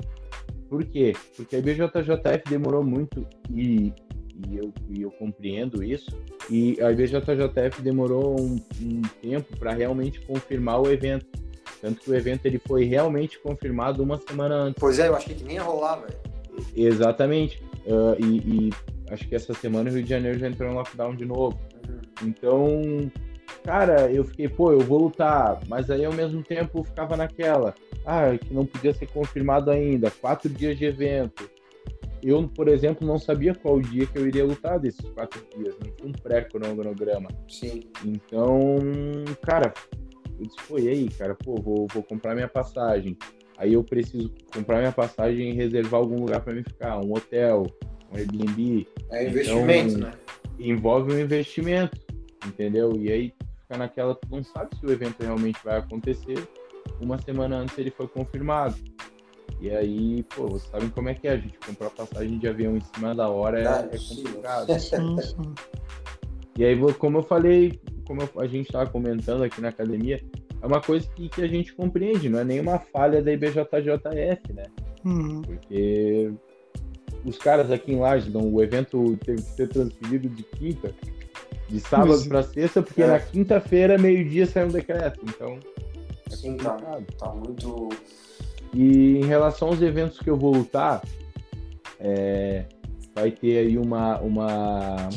[0.72, 1.14] Por quê?
[1.36, 3.92] Porque a IBJJF demorou muito e,
[4.48, 6.10] e, eu, e eu compreendo isso.
[6.50, 11.26] E a IBJJF demorou um, um tempo para realmente confirmar o evento.
[11.82, 14.80] Tanto que o evento ele foi realmente confirmado uma semana antes.
[14.80, 16.18] Pois é, eu achei que nem ia rolar, velho.
[16.74, 17.62] Exatamente.
[17.86, 18.70] Ah, e, e
[19.10, 21.60] acho que essa semana o Rio de Janeiro já entrou em lockdown de novo.
[22.24, 23.12] Então,
[23.64, 25.60] cara, eu fiquei, pô, eu vou lutar.
[25.68, 27.74] Mas aí ao mesmo tempo eu ficava naquela.
[28.06, 30.10] Ah, que não podia ser confirmado ainda.
[30.10, 31.50] Quatro dias de evento.
[32.24, 35.76] Eu, por exemplo, não sabia qual dia que eu iria lutar desses quatro dias.
[35.84, 37.30] Não tinha um pré-cronograma.
[37.48, 37.82] Sim.
[38.06, 38.78] Então,
[39.42, 39.74] cara,
[40.40, 43.18] eu disse, pô, e aí, cara, pô, vou, vou comprar minha passagem.
[43.58, 47.68] Aí eu preciso comprar minha passagem e reservar algum lugar para mim ficar, um hotel,
[48.12, 48.88] um Airbnb.
[49.12, 50.12] É Então, investimento, né?
[50.60, 52.00] Envolve um investimento,
[52.46, 52.96] entendeu?
[52.98, 53.34] E aí
[53.72, 56.48] fica naquela, tu não sabe se o evento realmente vai acontecer.
[57.00, 58.76] Uma semana antes ele foi confirmado.
[59.60, 62.76] E aí, pô, vocês sabem como é que é, a gente comprar passagem de avião
[62.76, 64.68] em cima da hora é, Não, é complicado.
[66.58, 70.22] E aí, como eu falei, como a gente estava comentando aqui na academia,
[70.62, 74.64] é uma coisa que, que a gente compreende, não é nenhuma falha da IBJJF, né?
[75.06, 75.42] Uhum.
[75.42, 76.32] Porque
[77.24, 80.94] os caras aqui em Lages, não, o evento teve que ser transferido de quinta,
[81.72, 83.08] de sábado Mas- para sexta, porque É.
[83.08, 85.20] na quinta-feira, meio-dia, saiu um decreto.
[85.24, 85.58] Então,
[86.30, 87.06] é Sim, tá, complicado.
[87.18, 87.90] tá muito.
[88.74, 91.02] E em relação aos eventos que eu vou lutar,
[92.00, 92.66] é,
[93.16, 95.10] vai ter aí uma, uma,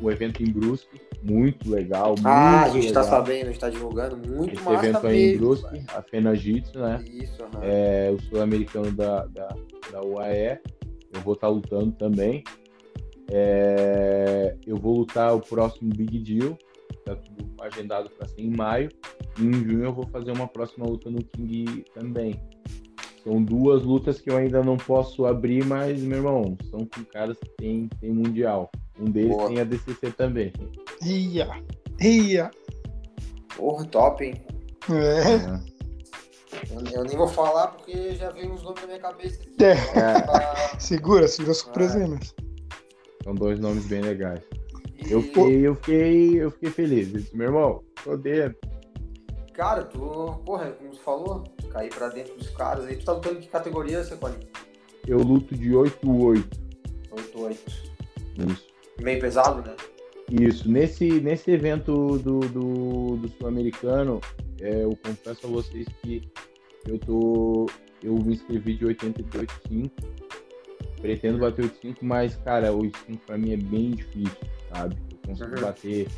[0.00, 2.14] o evento em Brusque, muito legal.
[2.24, 3.04] Ah, muito a gente legal.
[3.04, 4.16] tá sabendo, a gente tá divulgando.
[4.16, 5.84] Muito Esse massa evento aí em mesmo, Brusque, velho.
[5.96, 7.04] a Fena Jitsu, né?
[7.08, 7.60] Isso, aham.
[7.62, 9.48] É, o sul-americano da, da,
[9.92, 10.58] da UAE.
[11.14, 12.42] Eu vou estar lutando também.
[13.32, 16.56] É, eu vou lutar o próximo Big Deal.
[17.04, 18.90] Tá tudo agendado para ser em maio.
[19.38, 22.38] E em junho eu vou fazer uma próxima luta no King também.
[23.24, 27.38] São duas lutas que eu ainda não posso abrir, mas, meu irmão, são com caras
[27.38, 28.70] que tem, tem mundial.
[29.00, 29.48] Um deles Boa.
[29.48, 30.52] tem a DCC também.
[31.00, 31.48] Ia,
[32.00, 32.50] ia.
[33.56, 34.34] Porra, top, hein?
[34.90, 35.72] É, É.
[36.70, 39.40] Eu, eu nem vou falar porque já veio uns nomes na minha cabeça.
[39.60, 39.72] É.
[39.98, 42.34] Ah, segura, segura surpresa aí, mas.
[43.24, 44.40] São dois nomes bem legais.
[44.98, 47.12] e- Eu fiquei, eu fiquei, eu fiquei feliz.
[47.14, 48.56] Eu disse, meu irmão, tô dentro.
[49.54, 49.98] Cara, tu,
[50.46, 52.96] porra, como tu falou, cair pra dentro dos caras aí.
[52.96, 54.36] Tu tá lutando que categoria, Secone?
[55.06, 56.42] Eu luto de 8-8.
[57.10, 57.56] 8-8.
[58.48, 58.66] Isso.
[59.00, 59.76] Meio pesado, né?
[60.30, 60.70] Isso.
[60.70, 64.20] Nesse, nesse evento do, do, do Sul-Americano,
[64.60, 66.22] é, eu confesso a vocês que
[66.88, 67.66] eu tô.
[68.02, 69.90] Eu me inscrevi de 88,5.
[71.02, 74.38] Pretendo bater 8,5, mas, cara, 8,5 pra mim é bem difícil,
[74.72, 74.96] sabe?
[75.10, 75.60] Eu consigo Uhum.
[75.60, 76.08] bater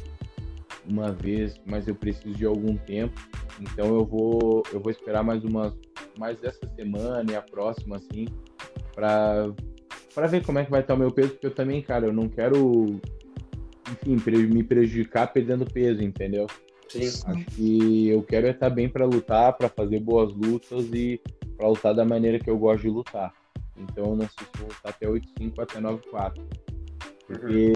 [0.87, 3.19] uma vez, mas eu preciso de algum tempo.
[3.61, 5.73] Então eu vou, eu vou esperar mais umas,
[6.19, 8.27] mais essa semana e a próxima, assim,
[8.95, 9.51] pra,
[10.15, 12.13] pra ver como é que vai estar o meu peso, porque eu também, cara, eu
[12.13, 13.01] não quero,
[13.91, 16.47] enfim, me prejudicar perdendo peso, entendeu?
[16.91, 17.09] Sim.
[17.25, 21.19] Acho que eu quero é estar bem pra lutar, pra fazer boas lutas e
[21.57, 23.33] pra lutar da maneira que eu gosto de lutar.
[23.77, 26.65] Então eu não sei se vou lutar até 8,5 até 9,4.
[27.27, 27.73] Porque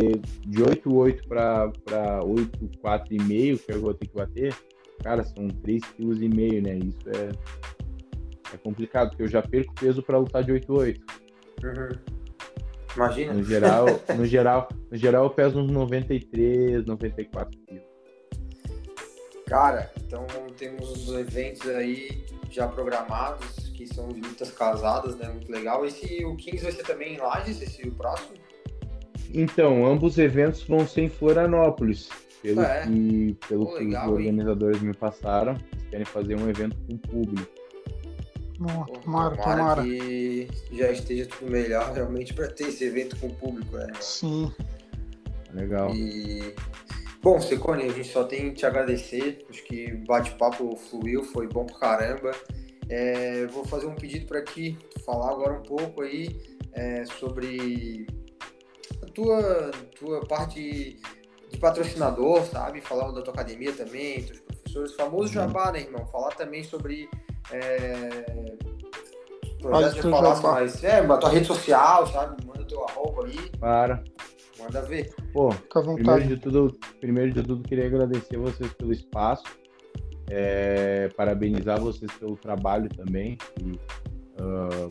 [0.46, 4.55] de 8,8 pra, pra 8,4,5 que eu vou ter que bater,
[5.03, 6.78] cara, são 3,5 kg, né?
[6.78, 11.01] Isso é, é complicado, porque eu já perco peso pra lutar de 8,8.
[11.64, 12.18] Uhum.
[12.94, 13.32] Imagina.
[13.32, 13.86] No geral,
[14.16, 17.88] no geral, no geral eu peso uns 93, 94 quilos.
[19.46, 20.26] Cara, então
[20.59, 25.28] temos os eventos aí já programados, que são de lutas casadas, né?
[25.28, 25.86] Muito legal.
[25.86, 28.32] Esse, o Kings vai ser também em Lages, esse o próximo?
[29.32, 32.08] Então, ambos os eventos vão ser em Florianópolis.
[32.42, 32.86] Pelo É.
[32.86, 34.26] que, pelo Pô, que legal, os hein?
[34.26, 37.48] organizadores me passaram, eles querem fazer um evento com público.
[38.58, 39.82] Não, Pô, tomara, tomara.
[39.84, 43.92] que já esteja tudo melhor realmente para ter esse evento com o público, né?
[44.00, 44.52] Sim.
[45.54, 45.94] Legal.
[45.94, 46.52] E
[47.22, 49.44] bom, Secone, a gente só tem que te agradecer.
[49.48, 52.32] Acho que o bate-papo fluiu, foi bom pra caramba.
[52.91, 56.41] É, vou fazer um pedido para ti, falar agora um pouco aí
[56.72, 58.07] é, sobre
[59.03, 60.99] a tua, tua parte
[61.51, 62.80] de patrocinador, sabe?
[62.80, 65.34] Falar da tua academia também, teus professores, famoso Uhum.
[65.34, 66.07] jabá, né, irmão?
[66.07, 67.09] Falar também sobre
[67.51, 68.57] é,
[69.61, 70.53] projetos de falar jabá.
[70.53, 72.45] mais, é, a tua rede social, sabe?
[72.47, 74.03] Manda teu arroba aí, Para.
[74.59, 75.14] manda ver.
[75.32, 76.28] Pô, Fica à primeiro vontade.
[76.28, 79.45] de tudo, primeiro de tudo, queria agradecer vocês pelo espaço.
[80.30, 83.36] É, parabenizar vocês pelo trabalho também.
[83.56, 83.78] que
[84.38, 84.88] ah,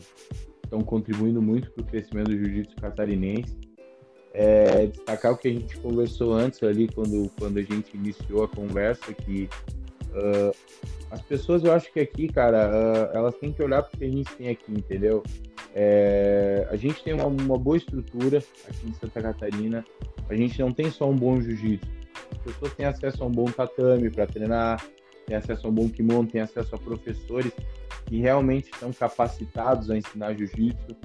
[0.62, 3.56] estão contribuindo muito para o crescimento do jiu-jitsu catarinense.
[4.34, 8.48] É, destacar o que a gente conversou antes ali, quando, quando a gente iniciou a
[8.48, 9.48] conversa, que
[10.14, 10.52] ah,
[11.10, 14.04] as pessoas, eu acho que aqui, cara, ah, elas têm que olhar para o que
[14.04, 15.22] a gente tem aqui, entendeu?
[15.74, 19.84] É, a gente tem uma, uma boa estrutura aqui em Santa Catarina.
[20.28, 21.88] A gente não tem só um bom jiu-jitsu.
[22.32, 24.84] As pessoas têm acesso a um bom tatame para treinar,
[25.28, 27.52] têm acesso a um bom kimono, têm acesso a professores
[28.06, 30.96] que realmente estão capacitados a ensinar jiu-jitsu.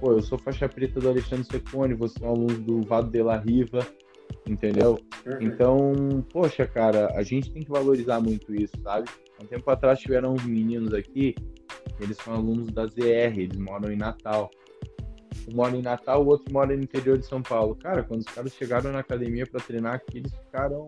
[0.00, 3.22] Pô, eu sou faixa preta do Alexandre Secone, você é um aluno do Vado de
[3.22, 3.86] la Riva,
[4.46, 4.98] entendeu?
[5.24, 5.38] Uhum.
[5.40, 9.08] Então, poxa, cara, a gente tem que valorizar muito isso, sabe?
[9.40, 11.34] Um tempo atrás tiveram uns meninos aqui,
[12.00, 14.50] eles são alunos da ZR, eles moram em Natal.
[15.50, 17.74] Um mora em Natal, o outro mora no interior de São Paulo.
[17.76, 20.86] Cara, quando os caras chegaram na academia pra treinar aqui, eles ficaram.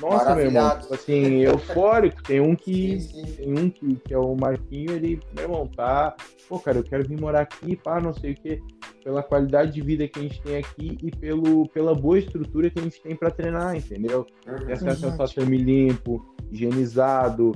[0.00, 2.22] Nossa, meu irmão, tipo assim, eufórico.
[2.22, 3.00] Tem um que.
[3.00, 3.32] Sim, sim.
[3.36, 6.14] Tem um que, que é o Marquinho, ele, meu irmão, tá.
[6.48, 8.60] Pô, cara, eu quero vir morar aqui, pá, não sei o quê.
[9.02, 12.78] Pela qualidade de vida que a gente tem aqui e pelo, pela boa estrutura que
[12.78, 14.26] a gente tem pra treinar, entendeu?
[14.44, 14.72] Tem Uhum.
[14.72, 17.52] acesso ao tatame limpo, higienizado,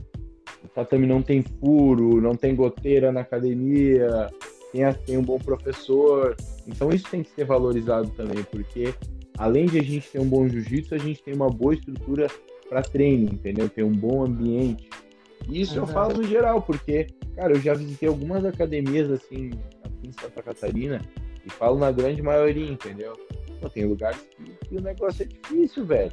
[0.65, 4.29] o tatame não tem furo, não tem goteira na academia,
[4.73, 6.37] tem, tem um bom professor.
[6.67, 8.95] Então isso tem que ser valorizado também, porque
[9.39, 12.29] além de a gente ter um bom jiu-jitsu, a gente tem uma boa estrutura
[12.69, 13.69] para treino, entendeu?
[13.69, 14.89] Tem um bom ambiente.
[15.49, 15.89] E Isso eu Uhum.
[15.89, 17.07] falo no geral, porque,
[17.37, 19.51] cara, eu já visitei algumas academias assim,
[19.85, 21.01] aqui em Santa Catarina,
[21.45, 23.15] e falo na grande maioria, entendeu?
[23.61, 26.13] Pô, tem lugares que, que o negócio é difícil, velho.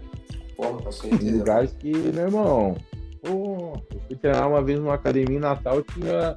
[0.57, 2.75] Porra, Tem lugares que, meu irmão,
[3.21, 6.35] pô, eu fui treinar uma vez numa academia em Natal, tinha.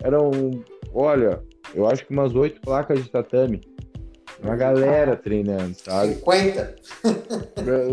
[0.00, 0.30] Eram,
[0.92, 1.40] olha,
[1.74, 3.60] eu acho que umas oito placas de tatame.
[4.42, 6.14] Uma galera treinando, sabe?
[6.14, 6.76] 50?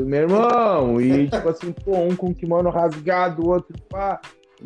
[0.03, 4.19] Meu irmão, e tipo assim, pô, um com kimono rasgado, o outro pá.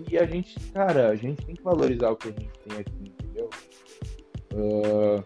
[0.10, 3.14] E a gente, cara, a gente tem que valorizar o que a gente tem aqui,
[3.20, 3.50] entendeu?
[4.54, 5.24] Uh,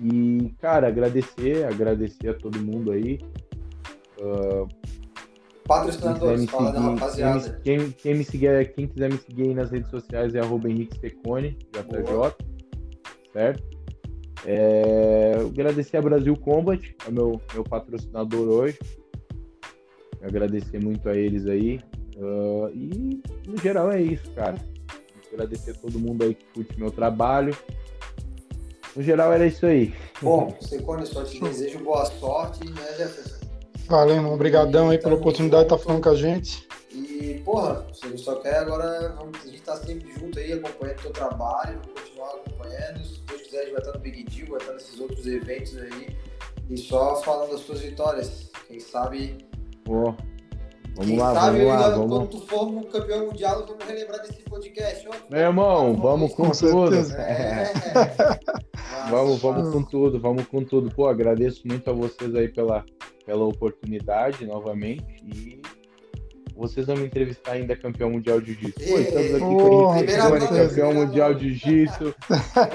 [0.00, 3.18] e, cara, agradecer, agradecer a todo mundo aí.
[4.20, 4.68] Uh,
[5.66, 7.60] Patrocinadores, fala da rapaziada.
[7.62, 10.70] Quem, quem, quem, me seguir, quem quiser me seguir aí nas redes sociais é arroba
[10.70, 12.46] Henrique Secone, JJ,
[13.32, 13.77] certo?
[14.46, 18.78] É, agradecer a Brasil Combat, é meu, meu patrocinador hoje.
[20.22, 21.80] Agradecer muito a eles aí.
[22.16, 24.56] Uh, e no geral é isso, cara.
[25.32, 27.56] Agradecer a todo mundo aí que curte meu trabalho.
[28.96, 29.94] No geral era isso aí.
[30.20, 33.46] Bom, Secone, só te desejo boa sorte, né, Jefferson?
[33.86, 34.34] Valeu, irmão.
[34.34, 36.66] Obrigadão aí pela oportunidade de estar falando com a gente.
[36.92, 41.02] E, porra, se só quer agora, vamos, a gente tá sempre junto aí, acompanhando o
[41.02, 43.00] teu trabalho, continuar acompanhando.
[43.48, 46.08] Quiser, a gente vai estar no Big Deal, vai estar nesses outros eventos aí.
[46.68, 48.50] E só falando das tuas vitórias.
[48.66, 49.38] Quem sabe.
[49.84, 50.14] Pô.
[50.96, 52.28] Vamos Quem lá, sabe vamos lá, quando vamos.
[52.28, 55.08] tu for um campeão mundial, vamos relembrar desse podcast.
[55.08, 56.94] Ó, Meu irmão, vamos com, Com tudo.
[56.94, 57.72] É.
[59.10, 60.94] Vamos, vamos com tudo, vamos com tudo.
[60.94, 62.84] Pô, agradeço muito a vocês aí pela,
[63.24, 65.04] pela oportunidade novamente.
[65.24, 65.62] E
[66.58, 68.88] vocês vão me entrevistar ainda campeão mundial de jiu-jitsu.
[68.88, 72.14] Pô, estamos aqui com o Henrique primeira Secone, mão, campeão mundial de jiu-jitsu.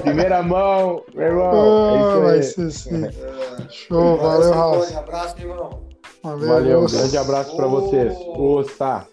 [0.01, 2.23] Primeira mão, meu irmão.
[2.23, 2.71] Oh, é isso aí.
[2.71, 3.05] ser sim.
[3.05, 3.69] É.
[3.69, 4.99] Show, valeu, Secone, Rafa.
[4.99, 5.83] Abraço, meu irmão.
[6.23, 8.13] Valeu, Valeu, um grande abraço pra vocês.
[8.13, 8.59] Ô.
[8.59, 9.05] Ossa!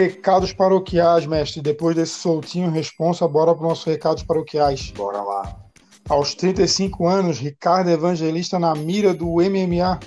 [0.00, 1.60] Recados paroquiais, mestre.
[1.60, 4.92] Depois desse soltinho responsa, bora para nossos recados paroquiais.
[4.92, 5.60] Bora lá.
[6.08, 10.00] Aos 35 anos, Ricardo Evangelista na mira do MMA.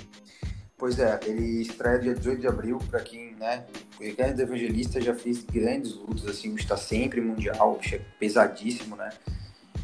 [0.76, 3.66] Pois é, ele estreia dia 18 de abril, para quem, né,
[4.00, 7.78] o Ricardo Evangelista já fez grandes lutas, assim, está sempre mundial,
[8.18, 9.10] pesadíssimo, né?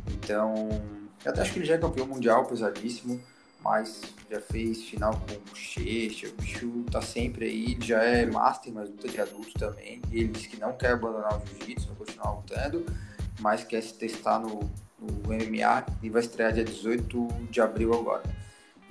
[0.08, 0.68] Então,
[1.24, 3.20] eu até acho que ele já é campeão mundial, pesadíssimo,
[3.62, 8.72] mas já fez final com Bochecha, o bicho tá sempre aí, ele já é master,
[8.72, 12.32] mas luta de adulto também, ele disse que não quer abandonar o jiu-jitsu, vai continuar
[12.32, 12.86] lutando,
[13.40, 14.61] mas quer se testar no,
[14.98, 18.22] no MMA e vai estrear dia 18 de abril agora.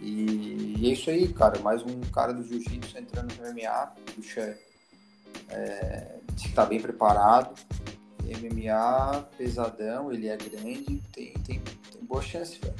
[0.01, 1.59] E, e é isso aí, cara.
[1.59, 3.93] Mais um cara do jiu-jitsu entrando no MMA.
[4.13, 4.57] O bicho é,
[5.49, 6.15] é,
[6.55, 7.53] tá bem preparado.
[8.23, 12.75] MMA pesadão, ele é grande, tem, tem, tem boa chance, velho.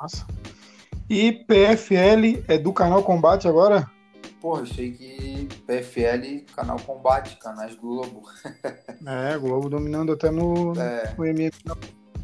[0.00, 0.26] Nossa.
[1.08, 3.90] E PFL é do canal Combate agora?
[4.40, 8.22] Porra, sei que PFL, canal Combate, canais Globo.
[9.06, 11.50] É, Globo dominando até no, É, no MMA.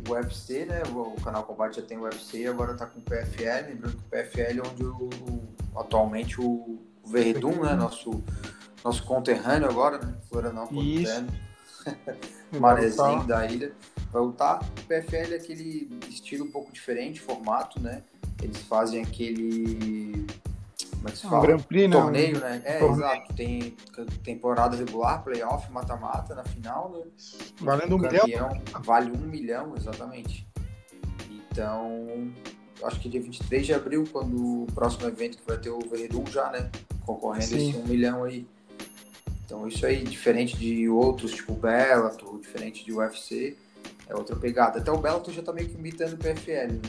[0.09, 0.83] o UFC, né?
[0.93, 3.69] O canal Combate já tem o UFC, agora tá com o PFL.
[3.69, 7.75] Lembrando que o PFL é onde o, o- atualmente o, o Verdun, né?
[7.75, 8.23] Nosso,
[8.85, 10.15] nosso conterrâneo agora, né?
[10.29, 11.27] Florianópolis, Isso.
[12.59, 13.73] Marezinho da ilha.
[14.13, 14.63] Vai lutar.
[14.63, 18.03] O PFL é aquele estilo um pouco diferente, formato, né?
[18.43, 20.27] Eles fazem aquele.
[20.91, 21.47] Como é que se Um fala?
[21.47, 21.97] Grand Prix, né?
[21.97, 22.63] Torneio, né?
[22.65, 22.99] É, torneio.
[22.99, 23.35] exato.
[23.35, 23.77] Tem
[24.23, 27.11] temporada regular, playoff, mata-mata na final, né?
[27.59, 28.63] Valendo um milhão.
[28.85, 30.47] vale um milhão, exatamente.
[31.51, 32.31] Então,
[32.83, 36.27] acho que dia 23 de abril, quando o próximo evento que vai ter o Verdun
[36.27, 36.71] já, né?
[37.07, 37.71] Concorrendo Sim.
[37.71, 38.47] esse um milhão aí.
[39.45, 43.57] Então, isso aí, diferente de outros, tipo Bellator, diferente de UFC,
[44.13, 44.79] é outra pegada.
[44.79, 46.81] Até o Bellator já tá meio que imitando o PFL, né?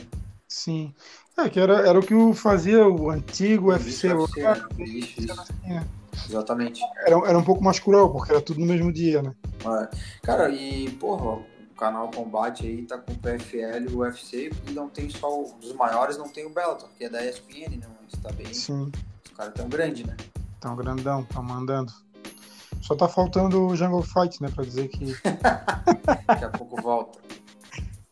[0.46, 0.94] Sim.
[1.36, 4.12] É, que era, era o que o fazia o antigo UFC.
[4.12, 4.54] UFC, né?
[4.78, 5.52] Isso, isso.
[5.64, 5.82] É.
[6.28, 6.80] Exatamente.
[6.98, 9.34] Era, era um pouco mais cruel, porque era tudo no mesmo dia, né?
[9.64, 9.88] É.
[10.22, 14.70] Cara, e, porra, o canal Combate aí tá com o PFL e o UFC, e
[14.72, 17.86] não tem só o, dos maiores, não tem o Bellator, que é da ESPN, né?
[18.00, 18.54] Mas tá bem.
[18.54, 18.92] Sim.
[19.24, 20.16] Os caras tão grande, né?
[20.60, 21.92] Tão grandão, tá mandando.
[22.84, 24.50] Só tá faltando o Jungle Fight, né?
[24.54, 25.16] Pra dizer que
[26.26, 27.18] Daqui a pouco volta.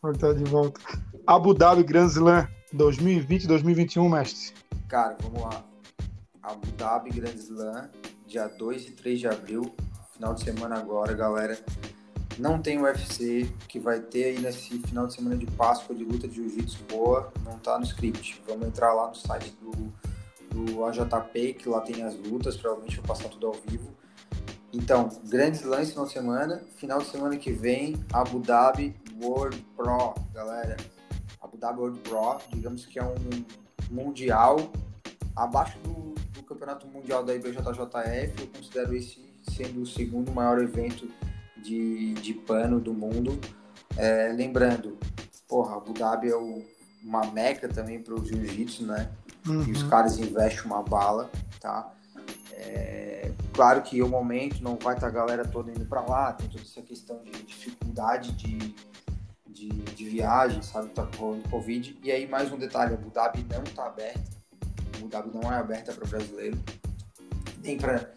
[0.01, 0.81] vai estar de volta.
[1.27, 4.55] Abu Dhabi Grand Slam 2020-2021, mestre.
[4.89, 5.63] Cara, vamos lá.
[6.41, 7.87] Abu Dhabi Grand Slam,
[8.25, 9.75] dia 2 e 3 de abril,
[10.11, 11.63] final de semana agora, galera.
[12.39, 16.27] Não tem UFC, que vai ter aí nesse final de semana de Páscoa de luta
[16.27, 18.41] de jiu-jitsu boa, não tá no script.
[18.47, 19.93] Vamos entrar lá no site do,
[20.49, 23.93] do AJP, que lá tem as lutas, provavelmente vou passar tudo ao vivo.
[24.73, 26.61] Então, grandes lances final de semana.
[26.77, 30.77] Final de semana que vem, Abu Dhabi World Pro, galera.
[31.41, 33.15] Abu Dhabi World Pro, digamos que é um
[33.91, 34.57] mundial
[35.35, 38.41] abaixo do, do campeonato mundial da IBJJF.
[38.41, 39.21] Eu considero esse
[39.55, 41.07] sendo o segundo maior evento
[41.61, 43.39] de, de pano do mundo.
[43.95, 44.97] É, lembrando,
[45.47, 46.63] porra, Abu Dhabi é o-
[47.03, 49.11] uma meca também para o jiu-jitsu, né?
[49.45, 49.89] E os Uhum.
[49.89, 51.91] caras investem uma bala, tá?
[52.55, 56.47] É, claro que o momento não vai estar a galera toda indo para lá, tem
[56.47, 58.75] toda essa questão de dificuldade de,
[59.47, 60.89] de, de viagem, sabe?
[60.89, 61.97] Tá com Covid.
[62.03, 64.21] E aí, mais um detalhe: Abu Dhabi não está aberta.
[64.95, 66.59] Abu Dhabi não é aberta para brasileiro.
[67.63, 68.13] Nem para.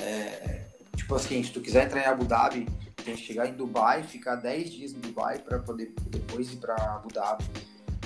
[0.00, 0.66] É,
[0.96, 2.66] tipo assim, se tu quiser entrar em Abu Dhabi,
[3.04, 6.74] tem que chegar em Dubai, ficar 10 dias em Dubai para poder depois ir para
[6.74, 7.44] Abu Dhabi.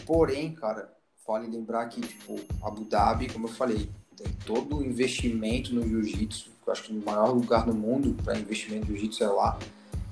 [0.07, 0.93] Porém, cara,
[1.27, 3.91] vale lembrar que, tipo, Abu Dhabi, como eu falei,
[4.23, 8.39] tem todo o investimento no jiu-jitsu, eu acho que no maior lugar do mundo para
[8.39, 9.59] investimento no jiu-jitsu é lá.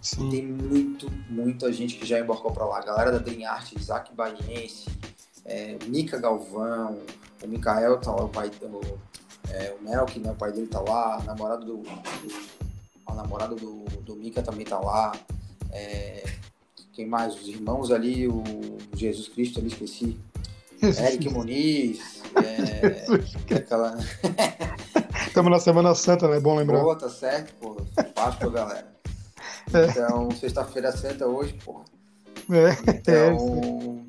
[0.02, 0.30] Sim.
[0.30, 2.78] Tem muito, muita gente que já embarcou para lá.
[2.78, 4.88] A galera da Dream Art, Isaac Baiense,
[5.44, 6.98] é, Mika Galvão,
[7.42, 8.98] o Mikael tá lá, o pai do.
[9.50, 11.78] É, o Melk, né, o pai dele tá lá, a namorada do.
[11.78, 12.60] do
[13.06, 15.12] a namorada do, do Mika também tá lá.
[15.72, 16.24] É,
[16.92, 17.34] quem mais?
[17.34, 18.42] Os irmãos ali, o
[18.94, 20.18] Jesus Cristo ali, esqueci.
[21.04, 22.20] Eric Muniz.
[22.36, 23.96] É, aquela...
[25.26, 26.38] Estamos na Semana Santa, né?
[26.38, 26.80] É bom lembrar.
[26.80, 27.76] Pô, tá certo, pô.
[28.14, 28.90] Páscoa, galera.
[29.72, 29.86] É.
[29.86, 31.84] Então, sexta-feira santa hoje, porra.
[32.50, 32.90] É.
[32.90, 34.04] Então,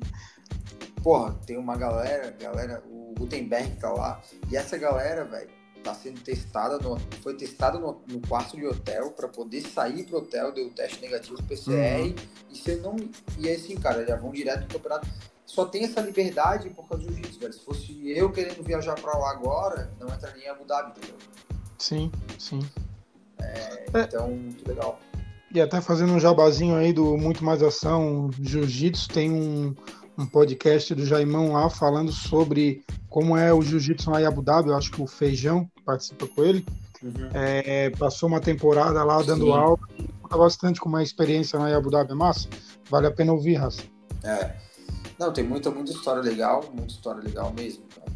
[1.00, 4.20] porra, tem uma galera, galera, o Gutenberg tá lá.
[4.50, 5.48] E essa galera, velho,
[5.84, 10.18] tá sendo testada, no, foi testada no, no quarto de hotel para poder sair pro
[10.18, 12.08] hotel, deu teste negativo PCR.
[12.08, 12.14] Uhum.
[12.50, 12.96] E você não.
[13.38, 15.08] E aí, assim, cara, já vão direto pro campeonato
[15.52, 17.52] só tem essa liberdade por causa do jiu-jitsu, velho.
[17.52, 21.14] Se fosse eu querendo viajar pra lá agora, não entraria em Abu Dhabi, entendeu?
[21.76, 22.60] Sim, sim.
[23.38, 24.00] É, é.
[24.04, 24.98] Então, muito legal.
[25.52, 29.74] E até fazendo um jabazinho aí do Muito Mais Ação Jiu-Jitsu, tem um,
[30.16, 34.70] um podcast do Jaimão lá falando sobre como é o Jiu-Jitsu lá em Abu Dhabi.
[34.70, 36.64] Eu acho que o Feijão participa com ele.
[37.02, 37.28] Uhum.
[37.34, 39.52] É, passou uma temporada lá dando Sim.
[39.52, 39.78] aula.
[40.30, 42.12] Bastante com uma experiência lá em Abu Dhabi.
[42.12, 42.48] É massa?
[42.88, 43.82] Vale a pena ouvir, Raça.
[44.24, 44.71] É.
[45.22, 48.10] Não, tem muita, muita história legal, muita história legal mesmo, cara.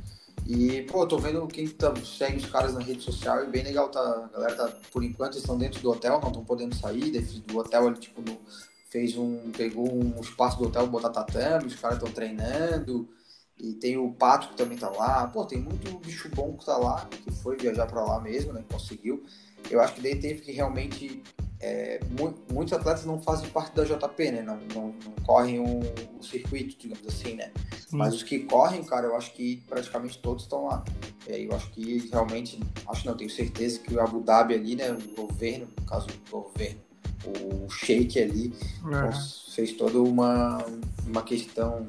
[0.45, 3.89] E, pô, tô vendo quem tá, segue os caras na rede social e bem legal,
[3.89, 4.01] tá?
[4.01, 7.13] A galera tá, por enquanto, estão dentro do hotel, não estão podendo sair,
[7.47, 8.37] do hotel ele, tipo, no,
[8.91, 13.09] fez um, pegou um espaço do hotel, botar tatame, os caras estão treinando,
[13.57, 16.77] e tem o Pato que também tá lá, pô, tem muito bicho bom que tá
[16.77, 19.23] lá, que foi viajar para lá mesmo, né, conseguiu.
[19.71, 21.23] Eu acho que daí teve que realmente
[21.67, 21.99] é,
[22.53, 24.43] muitos atletas não fazem parte da JP, né?
[24.43, 25.81] Não, não, não correm o,
[26.17, 27.51] o, circuito, digamos assim, né?
[27.77, 27.97] Sim.
[27.97, 30.85] Mas os que correm, cara, eu acho que praticamente todos estão lá.
[31.27, 34.93] É, eu acho que realmente, acho não, tenho certeza que o Abu Dhabi ali, né?
[34.93, 36.79] O governo, no caso do governo,
[37.25, 38.55] o Sheik ali,
[38.85, 39.53] é.
[39.53, 40.65] fez toda uma,
[41.05, 41.89] uma questão.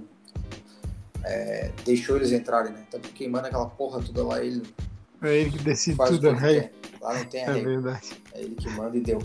[1.23, 2.83] É, deixou eles entrarem, né?
[2.89, 4.63] Tanto que quem manda aquela porra toda lá, ele.
[5.21, 6.71] É ele que decide tudo, né?
[6.99, 8.09] Lá não tem a É verdade.
[8.33, 9.19] É ele que manda e deu.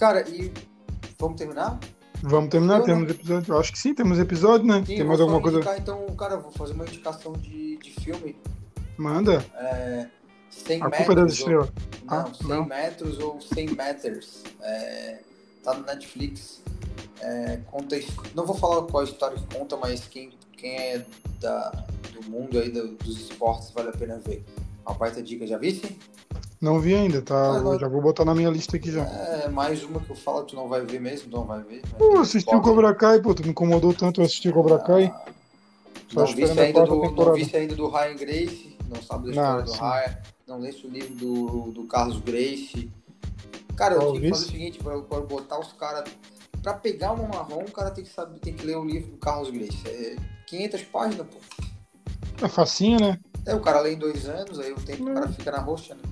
[0.00, 0.50] Cara, e
[1.18, 1.78] vamos terminar?
[2.22, 3.10] Vamos terminar, Eu temos não...
[3.10, 3.52] episódio.
[3.52, 4.78] Eu acho que sim, temos episódio, né?
[4.78, 5.58] Sim, Tem mais alguma coisa?
[5.58, 8.34] Indicar, então, cara, vou fazer uma indicação de, de filme.
[8.96, 9.44] Manda.
[9.54, 10.08] É,
[10.48, 11.70] 100 a culpa é das estrelas.
[12.04, 12.64] Não, ah, 100 não.
[12.64, 14.42] metros ou 100 meters.
[14.62, 15.20] É,
[15.62, 16.62] tá no Netflix.
[17.20, 18.00] É, conta,
[18.34, 21.04] não vou falar qual história que conta, mas quem, quem é
[21.38, 21.72] da,
[22.14, 24.42] do mundo aí do, dos esportes vale a pena ver.
[24.86, 25.98] Uma baita dica, já viste?
[26.60, 27.52] Não vi ainda, tá?
[27.52, 29.02] Ah, já vou botar na minha lista aqui já.
[29.02, 31.80] É, mais uma que eu falo, tu não vai ver mesmo, não vai ver.
[31.96, 34.78] Pô, assisti o Cobra Kai, pô, tu me incomodou tanto eu assistir o Cobra ah,
[34.80, 35.14] Kai.
[36.12, 39.64] não viste, ainda do, não viste ainda do Ryan Grace, não sabe da história não,
[39.64, 39.78] do sim.
[39.78, 42.90] Ryan, não leste o livro do, do Carlos Grace.
[43.74, 46.10] Cara, eu tenho que fazer o seguinte, pra, pra botar os caras.
[46.62, 49.16] Pra pegar uma marrom, o cara tem que saber, tem que ler o livro do
[49.16, 49.80] Carlos Grace.
[49.86, 51.38] É 500 páginas, pô.
[52.44, 53.18] É facinho, né?
[53.46, 55.94] É, o cara lê em dois anos, aí o tempo o cara fica na roxa,
[55.94, 56.02] né?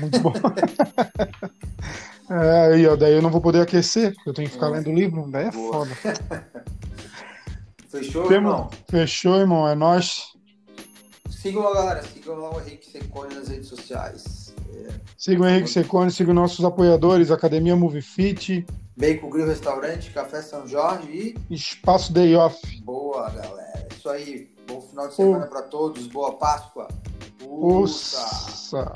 [0.00, 0.32] Muito bom.
[2.30, 4.70] é, aí, ó, daí eu não vou poder aquecer, eu tenho que ficar é.
[4.70, 5.86] lendo o livro, daí é Boa.
[5.86, 5.96] foda.
[7.88, 8.52] Fechou, Temos...
[8.52, 8.70] irmão?
[8.88, 10.32] Fechou, irmão, é nóis.
[11.28, 14.54] Sigam a galera, sigam lá o Henrique Secone nas redes sociais.
[14.74, 14.88] É.
[15.18, 18.64] Sigam o Henrique Secone, sigam nossos apoiadores, Academia Movie Fit.
[18.96, 21.54] Bacon Grill Restaurante, Café São Jorge e.
[21.54, 22.80] Espaço Day Off.
[22.82, 23.88] Boa, galera.
[23.96, 24.50] Isso aí.
[24.66, 26.06] Bom final de semana para todos.
[26.06, 26.88] Boa Páscoa.
[27.42, 28.18] Usa.
[28.48, 28.92] Usa.